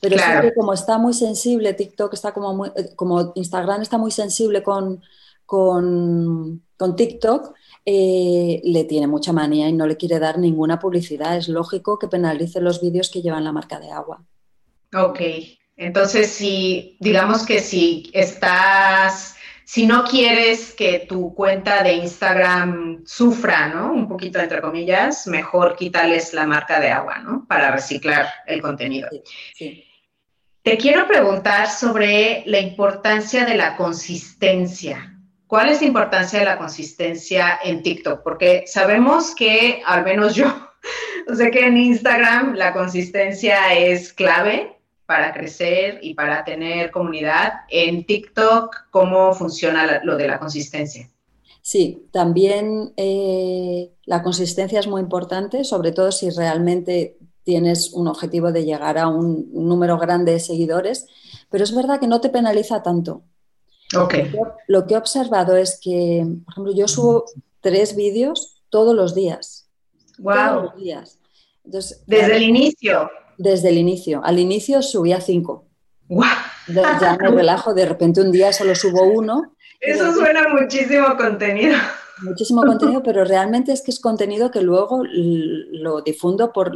[0.00, 0.50] Pero claro.
[0.54, 5.02] como está muy sensible, TikTok está como eh, como Instagram está muy sensible con,
[5.44, 6.62] con,
[6.96, 11.36] TikTok, eh, le tiene mucha manía y no le quiere dar ninguna publicidad.
[11.36, 14.24] Es lógico que penalice los vídeos que llevan la marca de agua.
[14.94, 15.20] Ok,
[15.76, 23.68] entonces si, digamos que si estás, si no quieres que tu cuenta de Instagram sufra,
[23.68, 23.92] ¿no?
[23.92, 27.44] Un poquito entre comillas, mejor quítales la marca de agua, ¿no?
[27.46, 29.08] Para reciclar el contenido.
[29.54, 29.84] Sí,
[30.62, 35.14] Te quiero preguntar sobre la importancia de la consistencia.
[35.46, 38.22] ¿Cuál es la importancia de la consistencia en TikTok?
[38.22, 40.46] Porque sabemos que, al menos yo,
[41.34, 44.77] sé que en Instagram la consistencia es clave,
[45.08, 47.60] para crecer y para tener comunidad.
[47.70, 51.08] En TikTok, ¿cómo funciona lo de la consistencia?
[51.62, 58.52] Sí, también eh, la consistencia es muy importante, sobre todo si realmente tienes un objetivo
[58.52, 61.06] de llegar a un número grande de seguidores,
[61.48, 63.22] pero es verdad que no te penaliza tanto.
[63.96, 64.30] Okay.
[64.66, 67.24] Lo que he observado es que, por ejemplo, yo subo
[67.62, 69.70] tres vídeos todos los días.
[70.18, 70.34] Wow.
[70.34, 71.18] Todos los días.
[71.64, 74.20] Desde el inicio desde el inicio.
[74.24, 75.66] Al inicio subía cinco.
[76.08, 76.24] ¡Wow!
[76.68, 79.54] Ya me relajo, de repente un día solo subo uno.
[79.80, 81.76] Eso suena muchísimo contenido.
[82.22, 86.72] Muchísimo contenido, pero realmente es que es contenido que luego lo difundo por,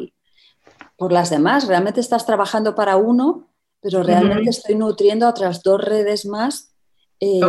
[0.97, 1.67] por las demás.
[1.67, 3.49] Realmente estás trabajando para uno,
[3.81, 6.75] pero realmente estoy nutriendo a otras dos redes más.
[7.19, 7.41] Eh,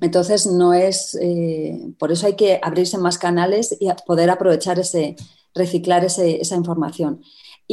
[0.00, 5.16] entonces no es, eh, por eso hay que abrirse más canales y poder aprovechar ese,
[5.54, 7.20] reciclar esa información.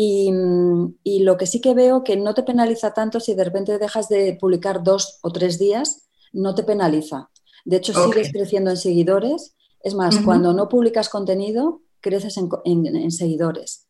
[0.02, 4.08] Y, lo que sí que veo que no te penaliza tanto si de repente dejas
[4.08, 7.30] de publicar dos o tres días, no te penaliza.
[7.66, 9.58] De hecho, sigues creciendo en seguidores.
[9.82, 13.88] Es más, cuando no publicas contenido, creces en, seguidores.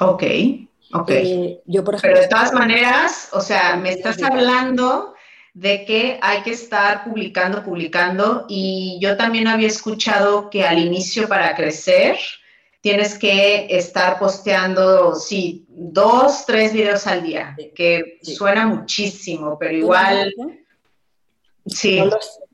[0.00, 0.24] Ok,
[0.94, 1.10] ok.
[1.10, 5.14] Eh, yo, por ejemplo, Pero de todas maneras, o sea, me estás hablando
[5.54, 11.28] de que hay que estar publicando, publicando, y yo también había escuchado que al inicio
[11.28, 12.18] para crecer,
[12.80, 20.34] tienes que estar posteando, sí, dos, tres videos al día, que suena muchísimo, pero igual...
[21.66, 22.00] Sí.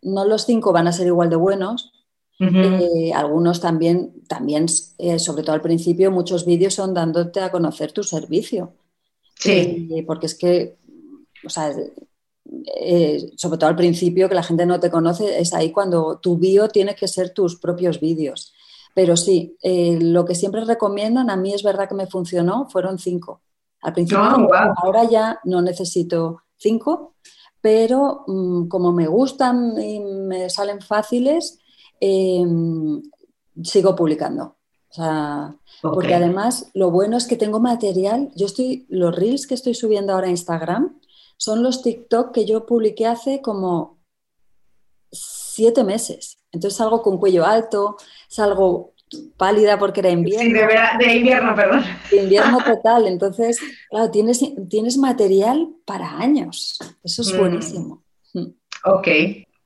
[0.03, 1.93] No los, cinco van a ser igual de buenos.
[2.39, 4.67] Eh, algunos también, también
[4.99, 8.75] eh, sobre todo al principio, muchos vídeos son dándote a conocer tu servicio.
[9.39, 9.89] Sí.
[9.91, 10.77] Eh, porque es que,
[11.45, 11.73] o sea,
[13.37, 16.69] sobre todo al principio que la gente no te conoce, es ahí cuando tu bio
[16.69, 18.53] tiene que ser tus propios vídeos.
[18.97, 22.99] Pero sí, eh, lo que siempre recomiendan, a mí es verdad que me funcionó, fueron
[22.99, 23.43] cinco.
[23.83, 27.17] Al principio, ah, ahora ya no necesito cinco,
[27.61, 31.59] pero mm, como me gustan y me salen fáciles,
[32.01, 33.03] em,
[33.63, 34.57] sigo publicando.
[35.83, 38.31] Porque además lo bueno es que tengo material.
[38.35, 40.99] Yo estoy, los reels que estoy subiendo ahora a Instagram
[41.37, 43.99] son los TikTok que yo publiqué hace como
[45.13, 46.39] siete meses.
[46.57, 47.97] Entonces salgo con cuello alto,
[48.29, 48.95] salgo
[49.37, 50.43] pálida porque era invierno.
[50.43, 51.85] Sí, de, invierno, perdón.
[52.11, 53.07] De invierno total.
[53.07, 53.59] Entonces,
[53.91, 56.79] claro, tienes, tienes material para años.
[57.05, 57.39] Eso es mm.
[57.39, 58.03] buenísimo.
[58.33, 58.47] Mm.
[58.85, 59.09] Ok.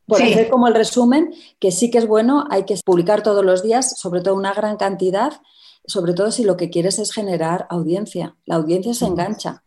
[0.06, 3.62] Por hacer como el resumen, que sí que es bueno, hay que publicar todos los
[3.62, 5.40] días, sobre todo una gran cantidad,
[5.86, 8.36] sobre todo si lo que quieres es generar audiencia.
[8.44, 9.62] La audiencia se engancha.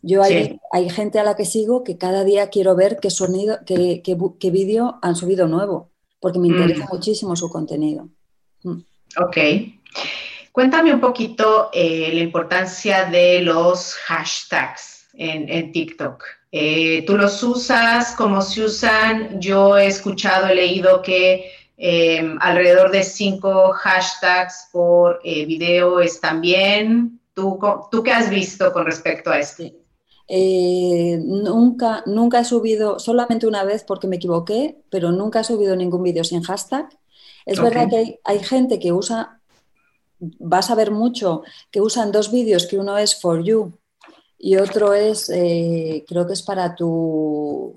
[0.00, 3.58] Yo hay, hay, gente a la que sigo que cada día quiero ver qué sonido,
[3.64, 5.91] qué, qué, vídeo han subido nuevo,
[6.22, 6.94] porque me interesa mm.
[6.94, 8.08] muchísimo su contenido.
[8.62, 8.78] Mm.
[9.18, 9.36] Ok.
[10.52, 16.24] Cuéntame un poquito eh, la importancia de los hashtags en, TikTok.
[16.52, 18.14] Eh, ¿Tú los usas?
[18.16, 19.40] ¿Cómo se usan?
[19.40, 26.40] Yo he escuchado, he leído que em, alrededor de cinco hashtags por eh, video están
[26.40, 27.20] bien.
[27.34, 27.58] ¿Tú,
[27.90, 29.64] ¿Tú qué has visto con respecto a esto?
[31.20, 36.02] Nunca, nunca he subido, solamente una vez porque me equivoqué, pero nunca he subido ningún
[36.02, 36.88] vídeo sin hashtag.
[37.44, 39.40] Es verdad que hay, gente que usa
[40.38, 43.72] vas a ver mucho que usan dos vídeos, que uno es for you
[44.38, 47.76] y otro es, eh, creo que es para tu,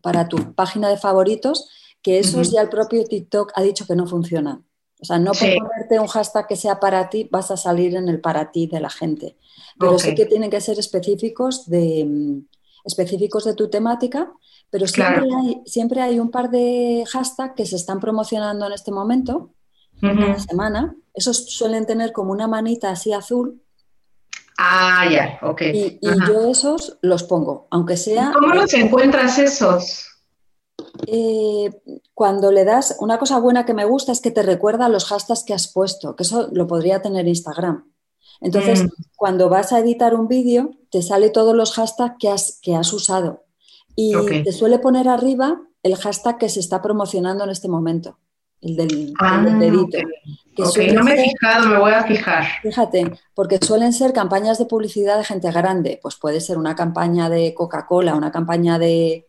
[0.00, 1.68] para tu página de favoritos,
[2.02, 4.62] que esos ya el propio TikTok ha dicho que no funciona.
[5.00, 8.08] O sea, no por ponerte un hashtag que sea para ti, vas a salir en
[8.08, 9.36] el para ti de la gente.
[9.78, 12.42] Pero sí que tienen que ser específicos de,
[12.84, 14.32] específicos de tu temática,
[14.70, 18.92] pero siempre, hay, siempre hay un par de hashtags que se están promocionando en este
[18.92, 19.50] momento,
[20.02, 23.62] en la semana, esos suelen tener como una manita así azul.
[24.58, 25.62] Ah, ya, ok.
[25.62, 28.32] Y, yo esos los pongo, aunque sea...
[28.34, 30.08] ¿Cómo los encuentras esos?
[31.06, 31.70] Eh,
[32.12, 35.44] cuando le das, una cosa buena que me gusta es que te recuerda los hashtags
[35.44, 37.84] que has puesto, que eso lo podría tener Instagram.
[38.44, 38.88] Entonces, mm.
[39.16, 42.92] cuando vas a editar un vídeo, te sale todos los hashtags que has, que has
[42.92, 43.42] usado.
[43.96, 48.18] Y te suele poner arriba el hashtag que se está promocionando en este momento
[48.64, 49.98] el del, ah, dedito.
[50.94, 52.44] no me he fijado, me voy a fijar.
[52.62, 57.28] Fíjate, porque suelen ser campañas de publicidad de gente grande, pues puede ser una campaña
[57.28, 59.28] de Coca-Cola, una campaña de,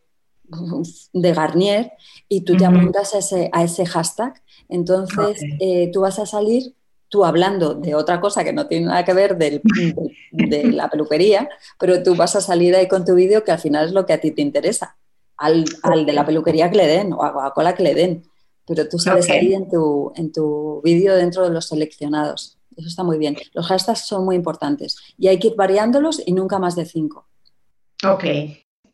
[1.13, 1.91] de Garnier,
[2.29, 4.41] y tú te apuntas a ese, a ese hashtag.
[4.69, 6.73] Entonces, eh, tú vas a salir
[7.15, 9.61] tú hablando de otra cosa que no tiene nada que ver de,
[10.73, 11.47] la peluquería,
[11.79, 14.11] pero tú vas a salir ahí con tu vídeo que al final es lo que
[14.11, 14.97] a ti te interesa,
[15.37, 18.23] al, al de la peluquería que le den o a Coca-Cola que le den
[18.67, 22.57] pero tú sales ahí en tu, en tu vídeo dentro de los seleccionados.
[22.75, 23.37] Eso está muy bien.
[23.53, 27.27] Los hashtags son muy importantes y hay que ir variándolos y nunca más de cinco.
[28.03, 28.25] Ok.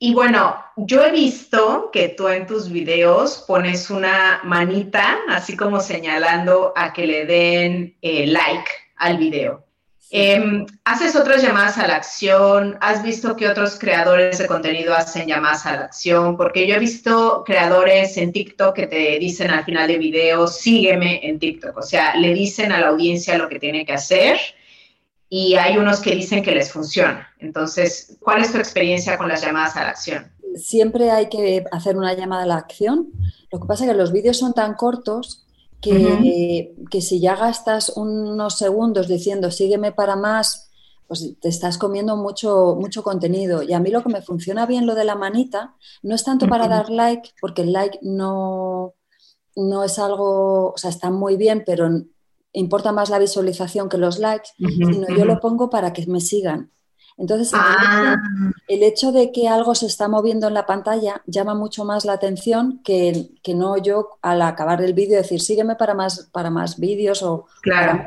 [0.04, 5.80] Y bueno, yo he visto que tú en tus videos pones una manita, así como
[5.80, 9.64] señalando a que le den eh, like al video.
[10.10, 12.80] Em, ¿Haces otras llamadas a la acción?
[12.82, 16.36] ¿Has visto que otros creadores de contenido hacen llamadas a la acción?
[16.36, 21.20] Porque yo he visto creadores en TikTok que te dicen al final de video, sígueme
[21.22, 21.78] en TikTok.
[21.78, 24.40] O sea, le dicen a la audiencia lo que tiene que hacer
[25.34, 27.30] y hay unos que dicen que les funciona.
[27.40, 30.30] Entonces, ¿cuál es tu experiencia con las llamadas a la acción?
[30.58, 33.14] Siempre hay que hacer una llamada a la acción.
[33.50, 35.46] Lo que pasa es que los vídeos son tan cortos
[35.80, 40.70] que, que, si ya gastas unos segundos diciendo sígueme para más,
[41.08, 43.64] pues te estás comiendo mucho, mucho contenido.
[43.64, 46.46] Y a mí lo que me funciona bien lo de la manita no es tanto
[46.50, 48.96] para dar like, porque el like no,
[49.56, 51.90] no es algo, o sea, está muy bien, pero
[52.54, 56.72] importa más la visualización que los likes, sino yo lo pongo para que me sigan.
[57.18, 58.16] Entonces, ah.
[58.68, 62.14] el, hecho, de que algo se está moviendo en la pantalla llama mucho más la
[62.14, 67.22] atención que, no yo al acabar el vídeo decir, sígueme para más, para más vídeos
[67.22, 68.06] o claro.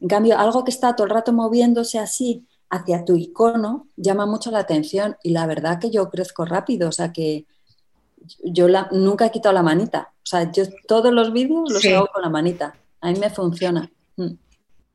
[0.00, 4.50] En cambio, algo que está todo el rato moviéndose así hacia tu icono llama mucho
[4.50, 7.46] la atención y la verdad que yo crezco rápido, o sea que
[8.42, 12.22] yo nunca he quitado la manita, o sea, yo todos los vídeos los hago con
[12.22, 12.74] la manita,
[13.04, 13.90] a mí me funciona.
[14.16, 14.34] Mm.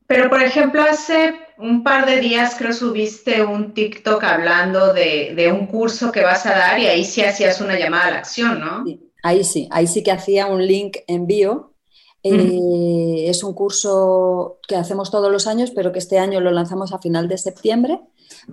[0.06, 5.66] Pero, por ejemplo, hace un par de días creo subiste un TikTok hablando de, un
[5.68, 8.84] curso que vas a dar y ahí sí hacías una llamada a la acción, ¿no?
[9.22, 11.74] ahí sí, ahí sí que hacía un link envío.
[12.22, 16.92] Eh, es un curso que hacemos todos los años, pero que este año lo lanzamos
[16.92, 18.00] a final de septiembre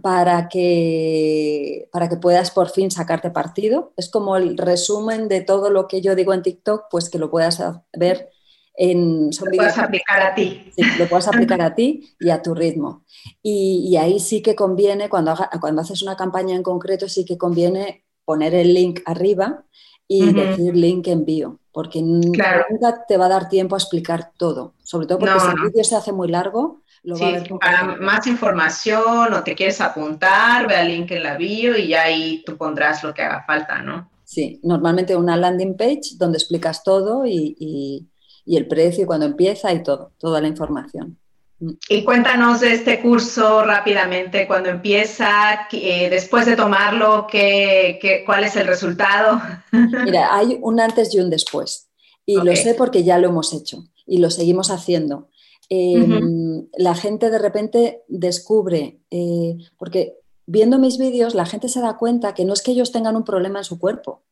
[0.02, 3.94] para que, para que puedas por fin sacarte partido.
[3.98, 7.32] Es como el resumen de todo lo que yo digo en TikTok, pues que lo
[7.32, 7.62] puedas
[7.94, 8.30] ver
[8.78, 10.72] en, lo puedes aplicar a ti.
[11.00, 13.04] lo puedes aplicar a ti y a tu ritmo.
[13.42, 18.06] Y, ahí sí que conviene, cuando, cuando haces una campaña en concreto, sí que conviene
[18.24, 19.64] poner el link arriba
[20.08, 25.06] y decir link envío, porque nunca te va a dar tiempo a explicar todo, sobre
[25.08, 26.82] todo porque si el vídeo se hace muy largo.
[27.04, 31.24] Lo va a ver para más información o te quieres apuntar, ve al link en
[31.24, 34.10] la bio y ahí tú pondrás lo que haga falta, ¿no?
[34.24, 38.08] Sí, normalmente una landing page donde explicas todo y y
[38.56, 41.18] el precio cuando empieza y todo, toda la información.
[41.60, 41.72] Mm.
[41.90, 48.56] Y cuéntanos de este curso rápidamente, cuando empieza, eh, después de tomarlo, ¿qué, cuál es
[48.56, 49.42] el resultado?
[49.72, 51.90] Mira, hay un antes y un después.
[52.26, 55.30] Y lo sé porque ya lo hemos hecho y lo seguimos haciendo.
[55.70, 61.98] Em, la gente de repente descubre, eh, porque viendo mis vídeos, la gente se da
[61.98, 64.24] cuenta que no es que ellos tengan un problema en su cuerpo.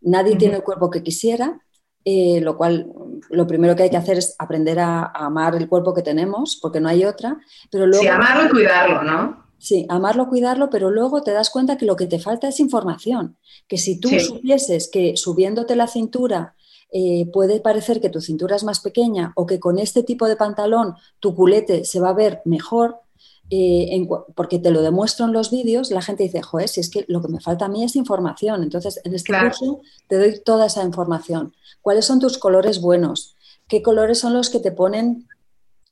[0.00, 1.60] Nadie tiene el cuerpo que quisiera,
[2.04, 2.88] eh, lo cual
[3.30, 6.80] lo primero que hay que hacer es aprender a, amar el cuerpo que tenemos, porque
[6.80, 7.38] no hay otra.
[7.70, 9.46] Pero luego, sí, amarlo y cuidarlo, ¿no?
[9.58, 13.36] Sí, amarlo, cuidarlo, pero luego te das cuenta que lo que te falta es información.
[13.66, 16.54] Que si tú supieses que subiéndote la cintura
[16.92, 20.36] eh, puede parecer que tu cintura es más pequeña o que con este tipo de
[20.36, 23.00] pantalón tu culete se va a ver mejor,
[23.50, 27.04] eh, porque te lo demuestro en los vídeos, la gente dice, joder, si es que
[27.08, 28.62] lo que me falta a mí es información.
[28.62, 31.54] Entonces, en este curso te doy toda esa información.
[31.80, 33.36] ¿Cuáles son tus colores buenos?
[33.68, 35.28] ¿Qué colores son los que te ponen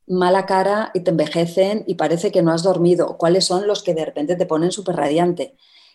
[0.07, 3.17] mala cara y te envejecen y parece que no has dormido?
[3.17, 5.55] ¿Cuáles son los que de repente te ponen súper radiante?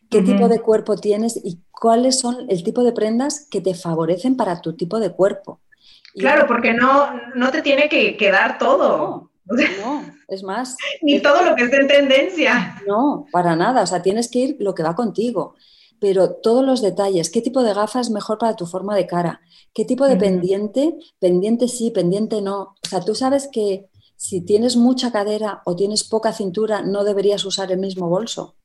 [0.10, 4.36] ¿Qué tipo de cuerpo tienes y cuáles son el tipo de prendas que te favorecen
[4.36, 5.60] para tu tipo de cuerpo?
[6.16, 8.97] claro, porque no, no te tiene que quedar todo.
[9.05, 9.28] No,
[10.28, 10.78] es más.
[11.02, 12.82] Ni todo lo que esté en tendencia.
[12.88, 13.84] No, para nada.
[13.84, 15.56] O sea, tienes que ir lo que va contigo.
[16.00, 19.41] Pero todos los detalles, qué tipo de gafas es mejor para tu forma de cara,
[19.74, 22.76] qué tipo de pendiente, pendiente sí, pendiente no.
[22.82, 27.43] O sea, tú sabes que si tienes mucha cadera o tienes poca cintura, no deberías
[27.43, 28.56] usar el mismo bolso.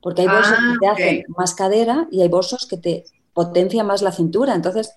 [0.00, 3.86] Porque hay bolsos que te ah, hacen más cadera y hay bolsos que te potencian
[3.86, 4.54] más la cintura.
[4.54, 4.92] Entonces,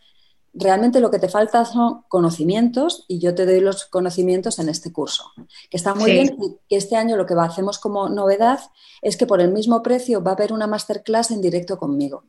[0.54, 4.92] realmente lo que te falta son conocimientos y yo te doy los conocimientos en este
[4.92, 5.32] curso.
[5.70, 6.38] Que está muy bien
[6.70, 8.60] que este año lo que hacemos como novedad
[9.02, 12.26] es que por el mismo precio va a haber una masterclass en directo conmigo.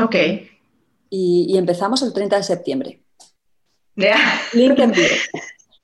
[0.00, 0.16] Ok.
[1.08, 3.02] Y, empezamos el 30 de septiembre.
[3.94, 4.16] Ya.
[4.52, 4.92] Link en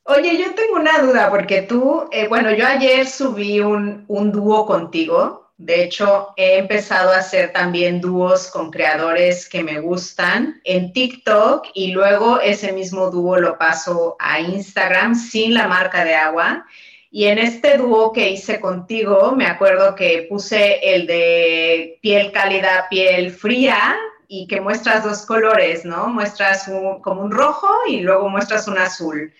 [0.05, 4.67] Oye, yo tengo una duda porque tú, eh, bueno, yo ayer subí un, un dúo
[4.67, 10.93] contigo de hecho, he empezado a hacer también dúos con creadores que me gustan en
[10.93, 16.67] TikTok y luego ese mismo dúo lo paso a Instagram sin la marca de agua.
[17.13, 22.87] Y en este dúo que hice contigo, me acuerdo que puse el de piel cálida,
[22.91, 23.97] piel fría
[24.27, 26.09] y que muestras dos colores, ¿no?
[26.09, 26.69] Muestras
[27.03, 29.33] como un rojo y luego muestras un azul.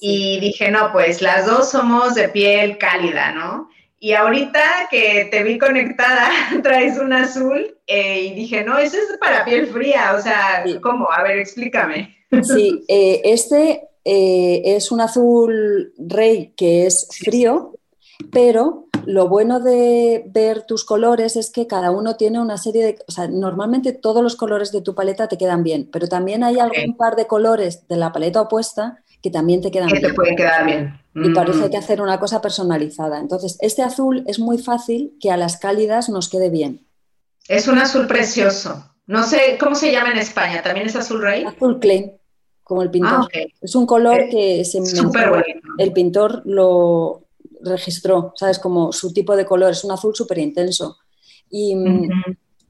[0.00, 3.68] Y dije, no, pues las dos somos de piel cálida, ¿no?
[4.02, 6.30] Y ahorita que te vi conectada,
[6.62, 10.14] traes un azul eh, y dije, no, ese es para piel fría.
[10.18, 11.06] O sea, ¿cómo?
[11.12, 12.16] A ver, explícame.
[12.42, 17.74] Sí, eh, este eh, es un azul rey que es frío,
[18.32, 22.98] pero lo bueno de ver tus colores es que cada uno tiene una serie de...
[23.06, 26.58] O sea, normalmente todos los colores de tu paleta te quedan bien, pero también hay
[26.58, 30.36] algún par de colores de la paleta opuesta que también te quedan que te pueden
[30.36, 31.00] quedar bien.
[31.14, 31.80] Y parece que mm.
[31.80, 33.18] hacer una cosa personalizada.
[33.18, 36.86] Entonces, este azul es muy fácil que a las cálidas nos quede bien.
[37.48, 38.84] Es un azul precioso.
[39.06, 40.62] No sé cómo se llama en España.
[40.62, 41.44] ¿También es azul rey?
[41.44, 42.12] Azul clay,
[42.62, 43.28] como el pintor.
[43.34, 44.80] Ah, es un color que se
[45.78, 47.26] el pintor lo
[47.62, 48.58] registró, ¿sabes?
[48.58, 49.72] Como su tipo de color.
[49.72, 50.98] Es un azul súper intenso.
[51.50, 51.74] Y,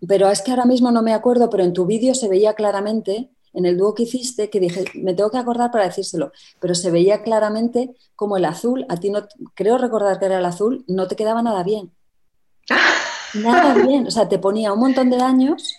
[0.08, 3.28] Pero es que ahora mismo no me acuerdo, pero en tu vídeo se veía claramente
[3.52, 6.90] en el dúo que hiciste que dije, me tengo que acordar para decírselo, pero se
[6.90, 11.08] veía claramente como el azul, a ti no, creo recordar que era el azul, no
[11.08, 11.92] te quedaba nada bien.
[13.34, 15.76] Nada bien, o sea, te ponía un montón de años,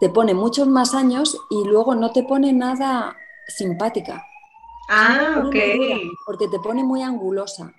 [0.00, 3.16] te pone muchos más años y luego no te pone nada
[3.46, 4.24] simpática.
[4.88, 5.54] Ah, ok.
[6.26, 7.72] porque te pone muy angulosa.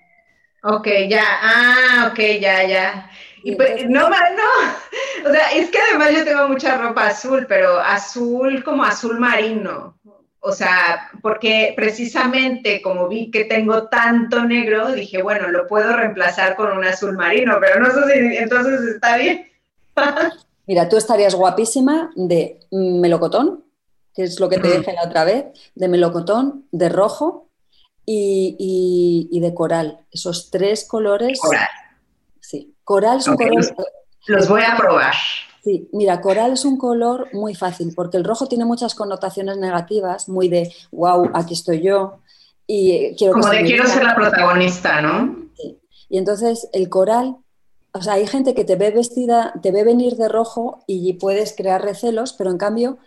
[0.62, 3.10] Ok, ya, ah, ok, ya, ya.
[3.42, 4.16] Y pues, no, no,
[5.28, 9.98] o sea, es que además yo tengo mucha ropa azul, pero azul como azul marino.
[10.44, 16.56] O sea, porque precisamente como vi que tengo tanto negro, dije, bueno, lo puedo reemplazar
[16.56, 19.46] con un azul marino, pero no sé si entonces está bien.
[20.66, 23.64] Mira, tú estarías guapísima de melocotón,
[24.14, 27.48] que es lo que te dije la otra vez, de melocotón, de rojo
[28.04, 30.00] y, y de coral.
[30.10, 31.38] Esos tres colores.
[31.40, 31.68] Coral.
[32.84, 33.64] Coral es un color...
[34.26, 35.14] Los voy a probar.
[35.64, 40.28] Sí, mira, coral es un color muy fácil porque el rojo tiene muchas connotaciones negativas,
[40.28, 42.20] muy de, wow, aquí estoy yo.
[42.66, 45.36] Y quiero Como de quiero ser la protagonista, ¿no?
[45.56, 45.80] Sí.
[46.08, 47.36] Y entonces el coral,
[47.92, 51.54] o sea, hay gente que te ve vestida, te ve venir de rojo y puedes
[51.56, 52.98] crear recelos, pero en cambio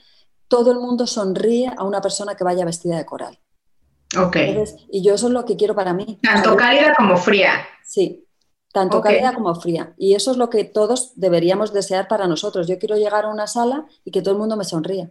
[0.47, 3.39] todo el mundo sonríe a una persona que vaya vestida de coral.
[4.17, 4.37] Ok.
[4.91, 6.19] y yo eso es lo que quiero para mí.
[6.21, 7.67] Tanto cálida como fría.
[7.83, 8.24] Sí,
[8.75, 9.93] tanto cálida como fría.
[9.97, 12.67] Y eso es lo que todos deberíamos desear para nosotros.
[12.67, 15.09] Yo quiero llegar a una sala y que todo el mundo me sonría.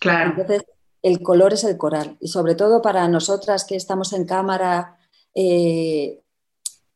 [0.00, 0.30] Claro.
[0.30, 0.64] Entonces,
[1.02, 2.16] el color es el coral.
[2.20, 4.96] Y sobre todo para nosotras que estamos en cámara,
[5.34, 6.22] eh,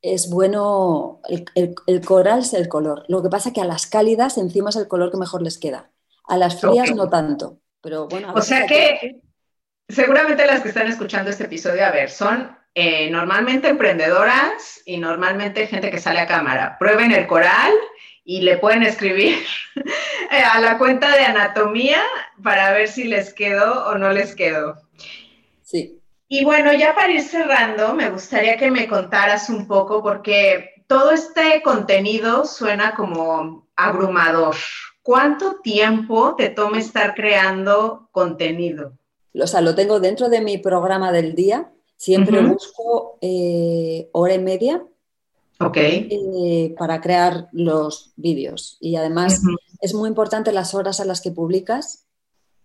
[0.00, 1.20] es bueno,
[1.54, 3.04] el, coral es el color.
[3.08, 5.58] Lo que pasa es que a las cálidas encima es el color que mejor les
[5.58, 5.90] queda.
[6.26, 7.58] A las frías no tanto.
[7.82, 9.20] Pero bueno, o sea que
[9.86, 15.66] seguramente las que están escuchando este episodio, a ver, son eh, normalmente emprendedoras y normalmente
[15.66, 16.78] gente que sale a cámara.
[16.78, 17.74] Prueben el coral
[18.24, 19.36] y le pueden escribir
[20.54, 22.00] a la cuenta de anatomía
[22.42, 24.80] para ver si les quedó o no les quedó.
[25.60, 26.00] Sí.
[26.26, 31.10] Y bueno, ya para ir cerrando, me gustaría que me contaras un poco porque todo
[31.10, 34.56] este contenido suena como abrumador.
[35.02, 38.94] ¿Cuánto tiempo te toma estar creando contenido?
[39.34, 41.70] O sea, lo tengo dentro de mi programa del día.
[42.00, 44.82] Siempre busco eh, hora y media
[45.74, 48.78] eh, para crear los vídeos.
[48.80, 49.42] Y además
[49.82, 52.06] es muy importante las horas a las que publicas.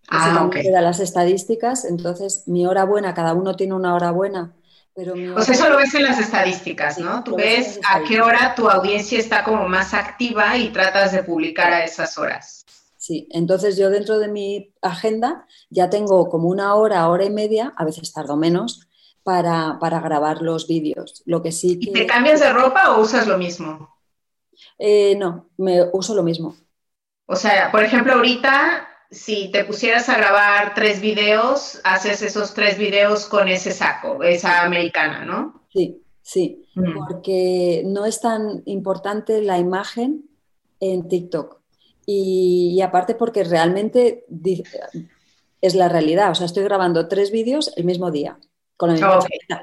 [0.08, 0.50] Ah,
[0.82, 1.84] las estadísticas.
[1.84, 4.56] Entonces, mi hora buena, cada uno tiene una hora buena.
[4.94, 7.22] Pero pues eso lo ves en las estadísticas, ¿no?
[7.22, 11.74] Tú ves a qué hora tu audiencia está como más activa y tratas de publicar
[11.74, 12.64] a esas horas.
[12.96, 17.74] Sí, entonces yo dentro de mi agenda ya tengo como una hora, hora y media,
[17.76, 18.88] a veces tardo menos,
[19.26, 21.23] para, grabar los vídeos.
[21.26, 23.89] Lo que sí ¿Y te cambias de ropa o usas lo mismo?
[24.78, 26.55] Eh, no, me uso lo mismo.
[27.26, 32.78] O sea, por ejemplo, ahorita, si te pusieras a grabar tres videos, haces esos tres
[32.78, 35.63] videos con ese saco, esa americana, ¿no?
[35.73, 37.07] Sí, sí, mm.
[37.07, 40.30] porque no es tan importante la imagen
[40.80, 41.61] en TikTok.
[42.05, 44.23] Y, aparte porque realmente
[45.61, 46.30] es la realidad.
[46.30, 48.38] O sea, estoy grabando tres vídeos el mismo día,
[48.78, 49.61] con la misma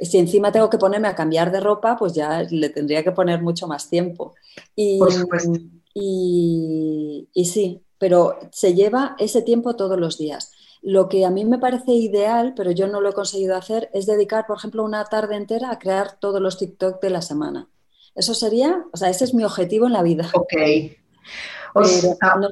[0.00, 3.42] Si encima tengo que ponerme a cambiar de ropa, pues ya le tendría que poner
[3.42, 4.34] mucho más tiempo.
[4.74, 5.52] Y, Por supuesto.
[5.94, 10.52] Y, y sí, pero se lleva ese tiempo todos los días.
[10.80, 14.06] Lo que a mí me parece ideal, pero yo no lo he conseguido hacer, es
[14.06, 17.68] dedicar, por ejemplo, una tarde entera a crear todos los TikTok de la semana.
[18.14, 20.30] Eso sería, o sea, ese es mi objetivo en la vida.
[20.34, 20.52] Ok.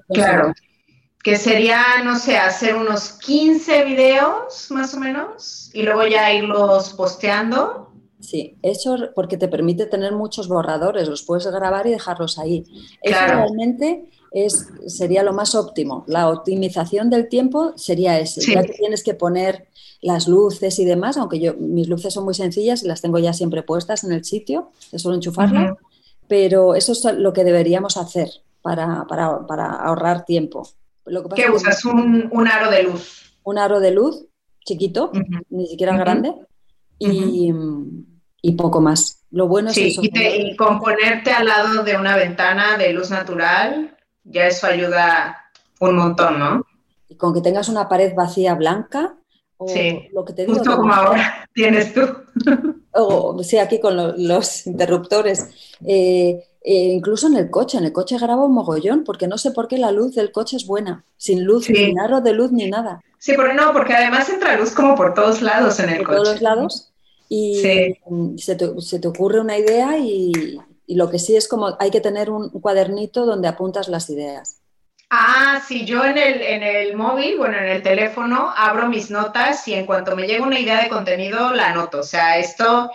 [0.09, 0.53] Claro,
[1.27, 6.91] que sería, no sé, hacer unos 15 videos más o menos y luego ya irlos
[6.91, 7.91] posteando.
[8.21, 12.63] Sí, eso porque te permite tener muchos borradores, los puedes grabar y dejarlos ahí.
[13.03, 16.05] Eso realmente es, sería lo más óptimo.
[16.07, 18.41] La optimización del tiempo sería ese.
[18.55, 19.67] Ya que tienes que poner
[20.03, 23.33] las luces y demás, aunque yo mis luces son muy sencillas y las tengo ya
[23.33, 25.77] siempre puestas en el sitio, es solo enchufarlas,
[26.29, 28.31] pero eso es lo que deberíamos hacer
[28.63, 29.05] para,
[29.81, 30.69] ahorrar tiempo.
[31.07, 31.85] Lo ¿Qué usas?
[31.85, 33.39] un, aro de luz.
[33.45, 34.27] Un aro de luz
[34.65, 35.13] chiquito,
[35.49, 36.35] ni siquiera grande,
[36.99, 39.25] y, poco más.
[39.31, 40.01] Lo bueno es eso.
[40.03, 45.51] Y, y con ponerte al lado de una ventana de luz natural, ya eso ayuda
[45.81, 46.67] un montón, ¿no?
[47.09, 49.17] Y con que tengas una pared vacía blanca,
[49.57, 50.55] o sí, lo que te digo.
[50.55, 52.03] Justo como ahora tienes tú.
[52.93, 55.51] O sí, aquí con los interruptores.
[55.87, 59.53] Eh, eh, incluso en el coche, en el coche grabo un mogollón, porque no sé
[59.53, 62.69] por qué la luz del coche es buena, sin luz, sin aro de luz ni
[62.69, 63.05] nada.
[63.21, 66.17] Sí, pero no, porque además entra luz como por todos lados en el por coche.
[66.17, 66.93] Por todos lados.
[67.29, 70.59] Y se, te, ocurre una idea y,
[70.89, 74.61] lo que sí es como hay que tener un cuadernito donde apuntas las ideas.
[75.09, 79.69] Ah, sí, yo en el, en el móvil, bueno, en el teléfono, abro mis notas
[79.69, 82.01] y en cuanto me llega una idea de contenido, la anoto.
[82.01, 82.91] O sea, esto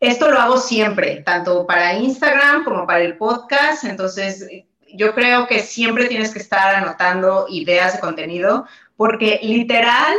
[0.00, 3.84] esto lo hago siempre, tanto para Instagram como para el podcast.
[3.84, 4.46] Entonces,
[4.94, 10.14] yo creo que siempre tienes que estar anotando ideas de contenido porque literal,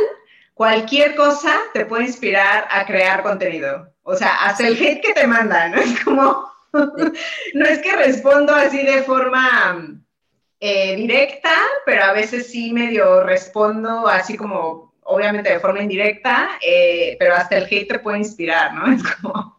[0.54, 3.92] cualquier cosa te puede inspirar a crear contenido.
[4.02, 5.78] O sea, hasta el hate que te mandan, ¿no?
[5.78, 10.00] Es como, no es que respondo así de forma
[10.60, 11.54] eh, directa,
[11.84, 17.56] pero a veces sí medio respondo así como obviamente de forma indirecta, eh, pero hasta
[17.56, 18.84] el hate te puede inspirar, ¿no?
[18.94, 19.58] Es como...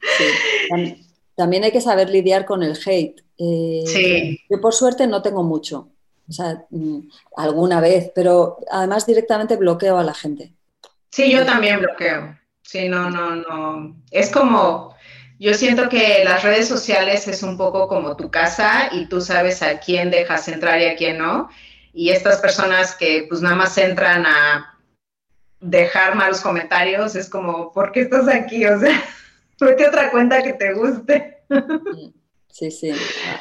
[0.00, 3.22] sí, también hay que saber lidiar con el hate.
[3.38, 4.40] Eh, sí.
[4.48, 5.88] Yo por suerte no tengo mucho,
[6.28, 7.00] o sea, mm,
[7.36, 10.52] alguna vez, pero además directamente bloqueo a la gente.
[11.10, 12.38] Sí, yo también bloqueo.
[12.62, 13.96] Sí, no, no, no.
[14.10, 14.94] Es como,
[15.38, 19.62] yo siento que las redes sociales es un poco como tu casa y tú sabes
[19.62, 21.48] a quién dejas entrar y a quién no
[21.92, 24.78] y estas personas que pues nada más entran a
[25.60, 28.64] dejar malos comentarios, es como, ¿por qué estás aquí?
[28.66, 29.02] O sea,
[29.60, 31.42] vete otra cuenta que te guste.
[32.48, 32.92] Sí, sí,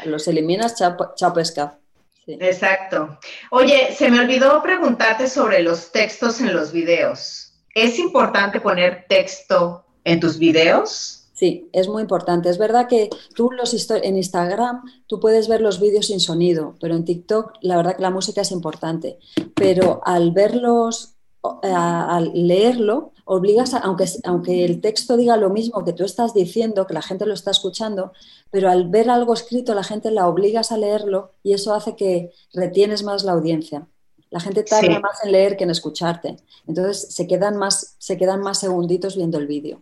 [0.05, 1.79] los eliminas, chao, pesca.
[2.27, 3.17] Exacto.
[3.49, 7.53] Oye, se me olvidó preguntarte sobre los textos en los videos.
[7.73, 11.18] ¿Es importante poner texto en tus videos?
[11.39, 12.49] Sí, es muy importante.
[12.49, 16.95] Es verdad que tú los en Instagram tú puedes ver los vídeos sin sonido, pero
[16.95, 19.19] en TikTok la verdad que la música es importante.
[19.55, 21.15] Pero al verlos,
[21.63, 26.85] al leerlo, obligas, a, aunque, aunque el texto diga lo mismo que tú estás diciendo,
[26.85, 28.11] que la gente lo está escuchando,
[28.51, 32.33] pero al ver algo escrito la gente la obligas a leerlo y eso hace que
[32.53, 33.87] retienes más la audiencia.
[34.29, 36.35] La gente tarda más en leer que en escucharte.
[36.67, 39.81] Entonces se quedan más, se quedan más segunditos viendo el vídeo.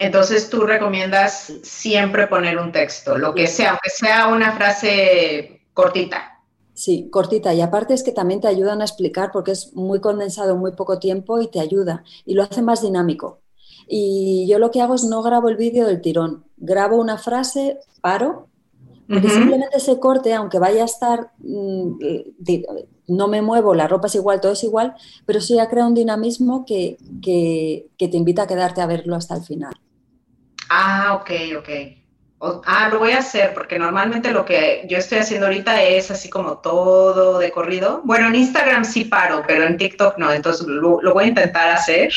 [0.00, 6.40] Entonces tú recomiendas siempre poner un texto, lo que sea, aunque sea una frase cortita.
[6.72, 7.52] Sí, cortita.
[7.52, 10.72] Y aparte es que también te ayudan a explicar porque es muy condensado en muy
[10.72, 12.02] poco tiempo y te ayuda.
[12.24, 13.42] Y lo hace más dinámico.
[13.86, 16.46] Y yo lo que hago es no grabo el vídeo del tirón.
[16.56, 18.48] Grabo una frase, paro,
[19.06, 21.98] porque simplemente ese corte, aunque vaya a estar, mm,
[23.08, 24.94] no me muevo, la ropa es igual, todo es igual,
[25.26, 29.34] pero sí ya crea un dinamismo que, que, te invita a quedarte a verlo hasta
[29.34, 29.74] el final.
[31.10, 31.68] Ah, ok, ok.
[32.66, 36.30] ah, lo voy a hacer porque normalmente lo que yo estoy haciendo ahorita es así
[36.30, 38.00] como todo de corrido.
[38.04, 42.12] Bueno, en Instagram sí paro, pero en TikTok no, entonces lo, voy a intentar hacer.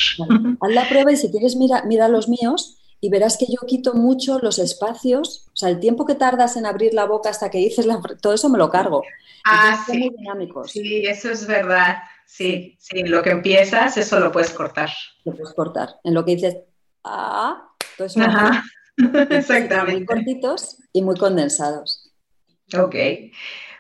[0.62, 3.96] haz la prueba y si quieres mira, mira los míos y verás que yo quito
[3.96, 7.58] mucho los espacios, o sea, el tiempo que tardas en abrir la boca hasta que
[7.58, 9.02] dices la, todo eso me lo cargo.
[9.44, 10.12] Ah, sí.
[10.18, 10.72] dinámicos.
[10.72, 11.98] Sí, eso es verdad.
[12.28, 14.92] Sí, sí, lo que empiezas, eso lo puedes cortar.
[15.26, 15.96] Lo puedes cortar.
[16.04, 16.58] En lo que dices,
[17.04, 18.22] ah, todo eso.
[18.22, 18.64] Ajá.
[19.30, 19.94] Exactamente.
[19.94, 22.12] Muy cortitos y muy condensados.
[22.78, 22.96] Ok.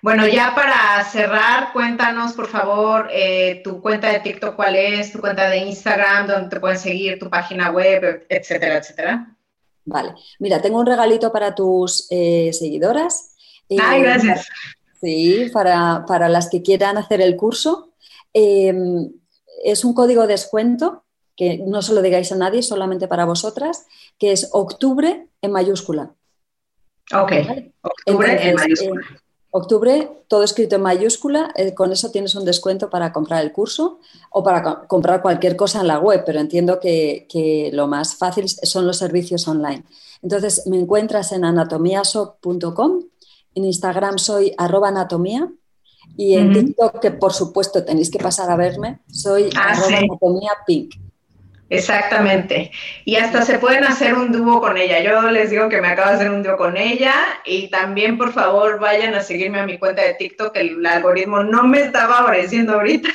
[0.01, 5.22] Bueno, ya para cerrar, cuéntanos, por favor, eh, tu cuenta de TikTok, cuál es, tu
[5.22, 9.34] cuenta de Instagram, dónde te pueden seguir, tu página web, etcétera, etcétera.
[9.86, 10.14] Vale.
[10.39, 13.36] Mira, tengo un regalito para tus eh, seguidoras.
[13.70, 14.47] Ay, eh, gracias.
[14.99, 17.93] Sí, para, para, las que quieran hacer el curso.
[18.34, 21.03] Es un código de descuento
[21.36, 23.86] que no se lo digáis a nadie, solamente para vosotras,
[24.17, 26.13] que es octubre en mayúscula.
[27.13, 27.31] Ok,
[27.81, 29.01] octubre en mayúscula.
[29.55, 33.99] Octubre, todo escrito en mayúscula, eh, con eso tienes un descuento para comprar el curso
[34.31, 38.88] o para comprar cualquier cosa en la web, pero entiendo que, lo más fácil son
[38.88, 39.84] los servicios online.
[40.23, 43.03] Entonces, me encuentras en anatomiasop.com,
[43.53, 45.47] en Instagram soy arroba anatomía
[46.17, 50.51] y en TikTok, que por supuesto tenéis que pasar a verme, soy ah, arroba anatomía
[50.65, 50.95] pink.
[51.70, 52.72] Exactamente.
[53.05, 55.01] Y hasta se pueden hacer un dúo con ella.
[55.01, 57.14] Yo les digo que me acabo de hacer un dúo con ella
[57.45, 60.55] y también por favor vayan a seguirme a mi cuenta de TikTok.
[60.55, 63.09] El algoritmo no me estaba apareciendo ahorita.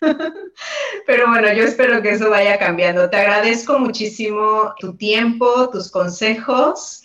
[1.06, 3.08] Pero bueno, yo espero que eso vaya cambiando.
[3.08, 7.02] Te agradezco muchísimo tu tiempo, tus consejos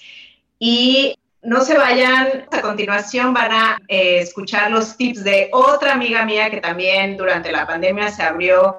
[0.59, 2.45] y no se vayan.
[2.51, 7.51] A continuación van a eh, escuchar los tips de otra amiga mía que también durante
[7.51, 8.77] la pandemia se abrió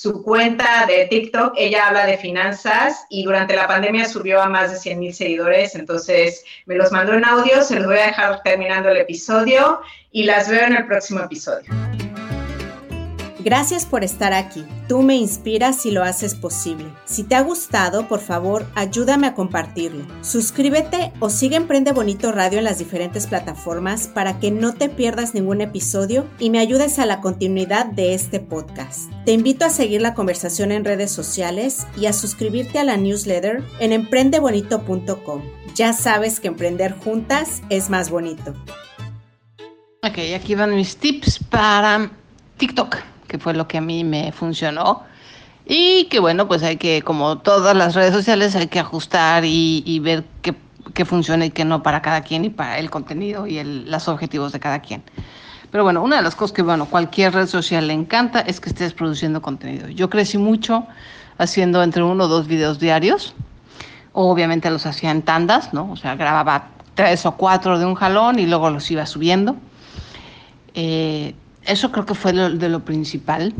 [0.00, 4.70] su cuenta de TikTok, ella habla de finanzas y durante la pandemia subió a más
[4.70, 8.42] de 100 mil seguidores, entonces me los mandó en audio, se los voy a dejar
[8.42, 11.70] terminando el episodio y las veo en el próximo episodio.
[13.42, 14.64] Gracias por estar aquí.
[14.86, 16.92] Tú me inspiras y lo haces posible.
[17.06, 20.04] Si te ha gustado, por favor, ayúdame a compartirlo.
[20.20, 25.32] Suscríbete o sigue Emprende Bonito Radio en las diferentes plataformas para que no te pierdas
[25.32, 29.10] ningún episodio y me ayudes a la continuidad de este podcast.
[29.24, 33.64] Te invito a seguir la conversación en redes sociales y a suscribirte a la newsletter
[33.78, 35.42] en emprendebonito.com.
[35.74, 38.54] Ya sabes que emprender juntas es más bonito.
[40.02, 42.10] Ok, aquí van mis tips para
[42.58, 42.96] TikTok
[43.30, 45.04] que fue lo que a mí me funcionó.
[45.64, 50.00] Y que bueno, pues hay que, como todas las redes sociales, hay que ajustar y,
[50.00, 50.56] ver qué,
[50.94, 54.50] qué, funciona y qué no para cada quien y para el contenido y los objetivos
[54.50, 55.04] de cada quien.
[55.70, 58.70] Pero bueno, una de las cosas que, bueno, cualquier red social le encanta es que
[58.70, 59.88] estés produciendo contenido.
[59.88, 60.84] Yo crecí mucho
[61.38, 63.36] haciendo entre uno o dos videos diarios.
[64.12, 65.92] Obviamente los hacía en tandas, ¿no?
[65.92, 69.54] O sea, grababa tres o cuatro de un jalón y luego los iba subiendo.
[70.74, 71.34] Eh,
[71.66, 73.54] eso creo que fue de lo principal.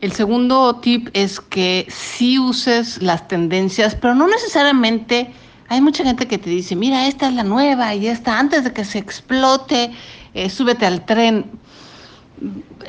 [0.00, 5.32] El segundo tip es que sí uses las tendencias, pero no necesariamente.
[5.68, 8.72] Hay mucha gente que te dice, mira, esta es la nueva y esta, antes de
[8.72, 9.90] que se explote,
[10.34, 11.50] eh, súbete al tren.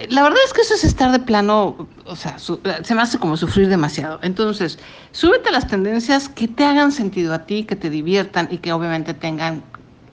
[0.10, 3.36] La verdad es que eso es estar de plano, o sea, se me hace como
[3.38, 4.20] sufrir demasiado.
[4.22, 4.78] Entonces,
[5.12, 8.72] súbete a las tendencias que te hagan sentido a ti, que te diviertan y que
[8.72, 9.64] obviamente tengan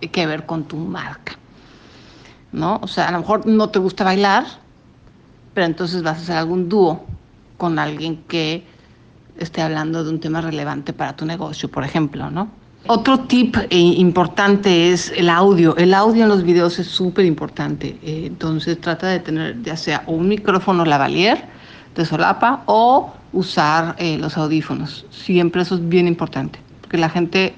[0.00, 1.38] que ver con tu marca.
[2.52, 2.78] ¿No?
[2.82, 4.44] O sea, a lo mejor no te gusta bailar,
[5.54, 7.04] pero entonces vas a hacer algún dúo
[7.56, 8.64] con alguien que
[9.38, 12.48] esté hablando de un tema relevante para tu negocio, por ejemplo, ¿no?
[12.88, 15.76] Otro tip eh, importante es el audio.
[15.76, 17.98] El audio en los videos es súper importante.
[18.02, 21.46] Eh, entonces trata de tener ya sea un micrófono lavalier
[21.96, 25.04] de solapa o usar eh, los audífonos.
[25.10, 26.60] Siempre eso es bien importante.
[26.80, 27.56] Porque la gente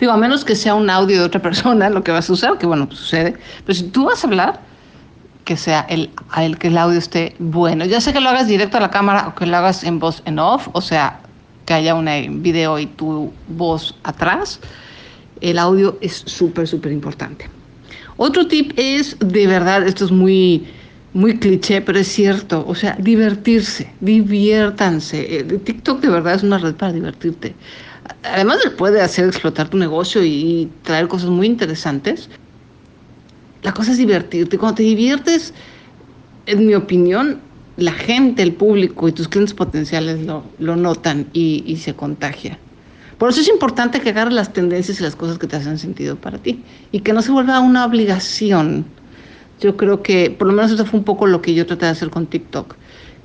[0.00, 2.58] Digo, a menos que sea un audio de otra persona lo que vas a usar,
[2.58, 3.36] que bueno, pues sucede.
[3.64, 4.60] Pero si tú vas a hablar,
[5.44, 7.84] que sea el, el que el audio esté bueno.
[7.84, 10.22] Ya sé que lo hagas directo a la cámara o que lo hagas en voz
[10.24, 11.20] en off, o sea,
[11.66, 14.60] que haya un video y tu voz atrás.
[15.40, 17.48] El audio es súper, súper importante.
[18.16, 20.66] Otro tip es, de verdad, esto es muy
[21.12, 22.64] muy cliché, pero es cierto.
[22.66, 25.38] O sea, divertirse, diviértanse.
[25.38, 27.54] Eh, TikTok de verdad es una red para divertirte.
[28.22, 32.28] Además, puede hacer explotar tu negocio y traer cosas muy interesantes.
[33.62, 34.58] La cosa es divertirte.
[34.58, 35.52] Cuando te diviertes,
[36.46, 37.40] en mi opinión,
[37.76, 42.58] la gente, el público y tus clientes potenciales lo, lo notan y, y, se contagia.
[43.18, 46.16] Por eso es importante que agarres las tendencias y las cosas que te hacen sentido
[46.16, 48.86] para ti y que no se vuelva una obligación.
[49.60, 51.92] Yo creo que, por lo menos eso fue un poco lo que yo traté de
[51.92, 52.76] hacer con TikTok,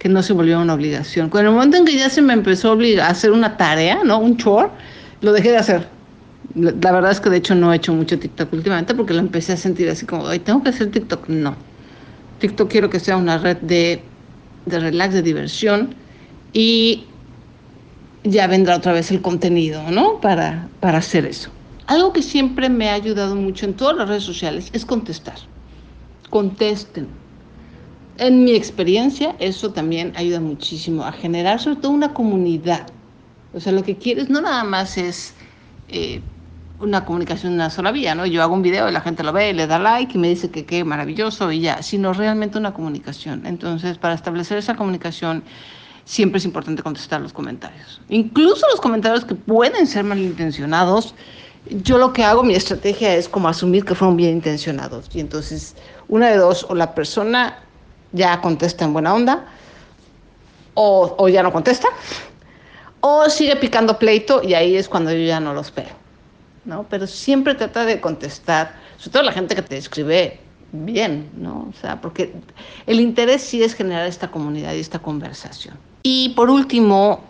[0.05, 1.31] que no se volvió una obligación.
[1.31, 4.03] Cuando el momento en que ya se me empezó a obligar a hacer una tarea,
[4.03, 4.19] ¿no?
[4.19, 4.69] Un chore,
[5.21, 5.87] lo dejé de hacer.
[6.53, 9.53] La verdad es que de hecho no he hecho mucho TikTok últimamente porque lo empecé
[9.53, 11.27] a sentir así como, ay, tengo que hacer TikTok.
[11.27, 11.55] No.
[12.37, 14.03] TikTok quiero que sea una red de
[14.67, 15.95] de relax, de diversión
[16.53, 17.05] y
[18.23, 20.21] ya vendrá otra vez el contenido, ¿no?
[20.21, 21.49] Para, para hacer eso.
[21.87, 25.37] Algo que siempre me ha ayudado mucho en todas las redes sociales es contestar.
[26.29, 27.07] Contesten.
[28.17, 32.87] En mi experiencia, eso también ayuda muchísimo a generar sobre todo una comunidad.
[33.53, 35.33] O sea, lo que quieres no nada más es
[35.89, 36.21] eh,
[36.79, 38.25] una comunicación en una sola vía, ¿no?
[38.25, 40.29] Yo hago un video y la gente lo ve, y le da like y me
[40.29, 43.45] dice que qué maravilloso y ya, sino realmente una comunicación.
[43.45, 45.43] Entonces, para establecer esa comunicación,
[46.05, 47.99] siempre es importante contestar los comentarios.
[48.07, 51.15] Incluso los comentarios que pueden ser malintencionados,
[51.83, 55.09] yo lo que hago, mi estrategia es como asumir que fueron bien intencionados.
[55.13, 55.75] Y entonces,
[56.07, 57.64] una de dos, o la persona
[58.15, 59.45] ya contesta en buena onda,
[60.73, 61.87] o, o ya no contesta,
[63.01, 66.05] o sigue picando pleito y ahí es cuando yo ya no lo espero.
[66.65, 66.85] ¿no?
[66.89, 70.39] Pero siempre trata de contestar, sobre todo la gente que te escribe
[70.71, 71.67] bien, ¿no?
[71.69, 72.33] O sea, porque
[72.85, 75.77] el interés sí es generar esta comunidad y esta conversación.
[76.03, 77.23] Y por último,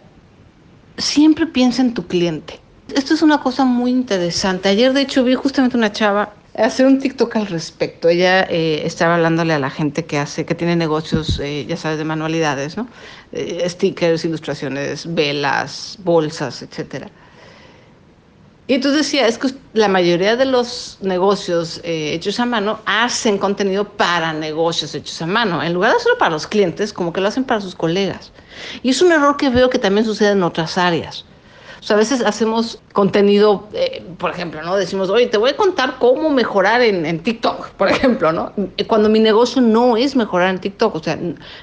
[0.98, 2.60] siempre piensa en tu cliente.
[2.94, 4.70] Esto es una cosa muy interesante.
[4.70, 8.08] Ayer, de hecho, vi justamente una chava hacer un TikTok al respecto.
[8.10, 11.98] Ella eh, estaba hablándole a la gente que hace, que tiene negocios, eh, ya sabes,
[11.98, 12.88] de manualidades, ¿no?
[13.32, 17.10] Eh, stickers, ilustraciones, velas, bolsas, etcétera.
[18.68, 23.88] Y entonces decía, es que la mayoría de los negocios hechos a mano hacen contenido
[23.88, 25.62] para negocios hechos a mano.
[25.62, 28.32] En lugar de hacerlo para los clientes, como que lo hacen para sus colegas.
[28.82, 31.26] Y es un error que veo que también sucede en otras áreas.
[31.86, 34.76] O sea, a veces hacemos contenido, eh, por ejemplo, ¿no?
[34.76, 38.54] Decimos, oye, te voy a contar cómo mejorar en, en, TikTok, por ejemplo, ¿no?
[38.88, 41.20] Cuando mi negocio no es mejorar en TikTok, o sea,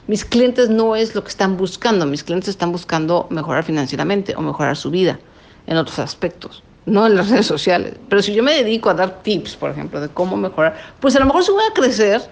[0.07, 4.43] mis clientes no es lo que están buscando, mis clientes están buscando mejorar financieramente o
[4.43, 5.19] mejorar su vida
[5.67, 7.95] en otros aspectos no en las redes sociales.
[8.09, 11.19] Pero si yo me dedico a dar tips, por ejemplo, de cómo mejorar, pues a
[11.19, 12.23] lo mejor sí voy a crecer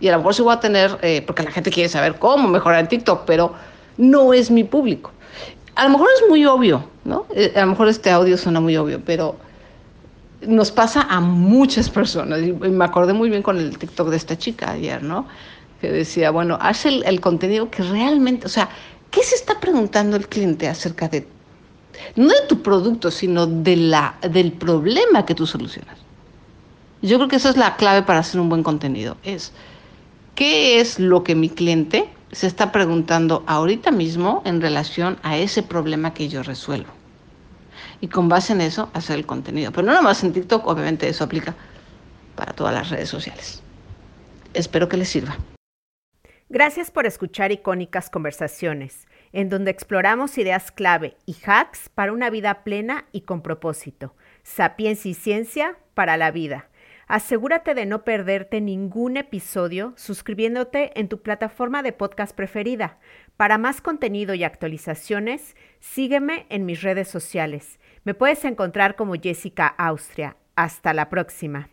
[0.00, 2.48] y a lo mejor sí voy a tener, eh, porque la gente quiere saber cómo
[2.48, 3.54] mejorar en TikTok, pero
[3.96, 5.12] no es mi público.
[5.78, 7.26] A lo mejor es muy obvio, ¿no?
[7.34, 9.36] Eh, a lo mejor este audio suena muy obvio, pero
[10.42, 12.40] nos pasa a muchas personas.
[12.42, 15.26] Y me acordé muy bien con el TikTok de esta chica ayer, ¿no?
[15.80, 18.68] Que decía, bueno, haz el, el contenido que realmente, o sea,
[19.12, 21.28] ¿qué se está preguntando el cliente acerca de
[22.16, 25.98] no de tu producto, sino de la, del problema que tú solucionas.
[27.02, 29.16] Yo creo que esa es la clave para hacer un buen contenido.
[29.22, 29.52] Es,
[30.34, 35.62] ¿qué es lo que mi cliente se está preguntando ahorita mismo en relación a ese
[35.62, 36.90] problema que yo resuelvo?
[38.00, 39.72] Y con base en eso, hacer el contenido.
[39.72, 41.54] Pero no nada más en TikTok, obviamente eso aplica
[42.36, 43.62] para todas las redes sociales.
[44.54, 45.36] Espero que les sirva.
[46.48, 52.64] Gracias por escuchar Icónicas Conversaciones en donde exploramos ideas clave y hacks para una vida
[52.64, 54.14] plena y con propósito.
[54.42, 56.67] Sapiencia y ciencia para la vida.
[57.08, 62.98] Asegúrate de no perderte ningún episodio suscribiéndote en tu plataforma de podcast preferida.
[63.38, 67.80] Para más contenido y actualizaciones, sígueme en mis redes sociales.
[68.04, 70.36] Me puedes encontrar como Jessica Austria.
[70.54, 71.70] Hasta la próxima.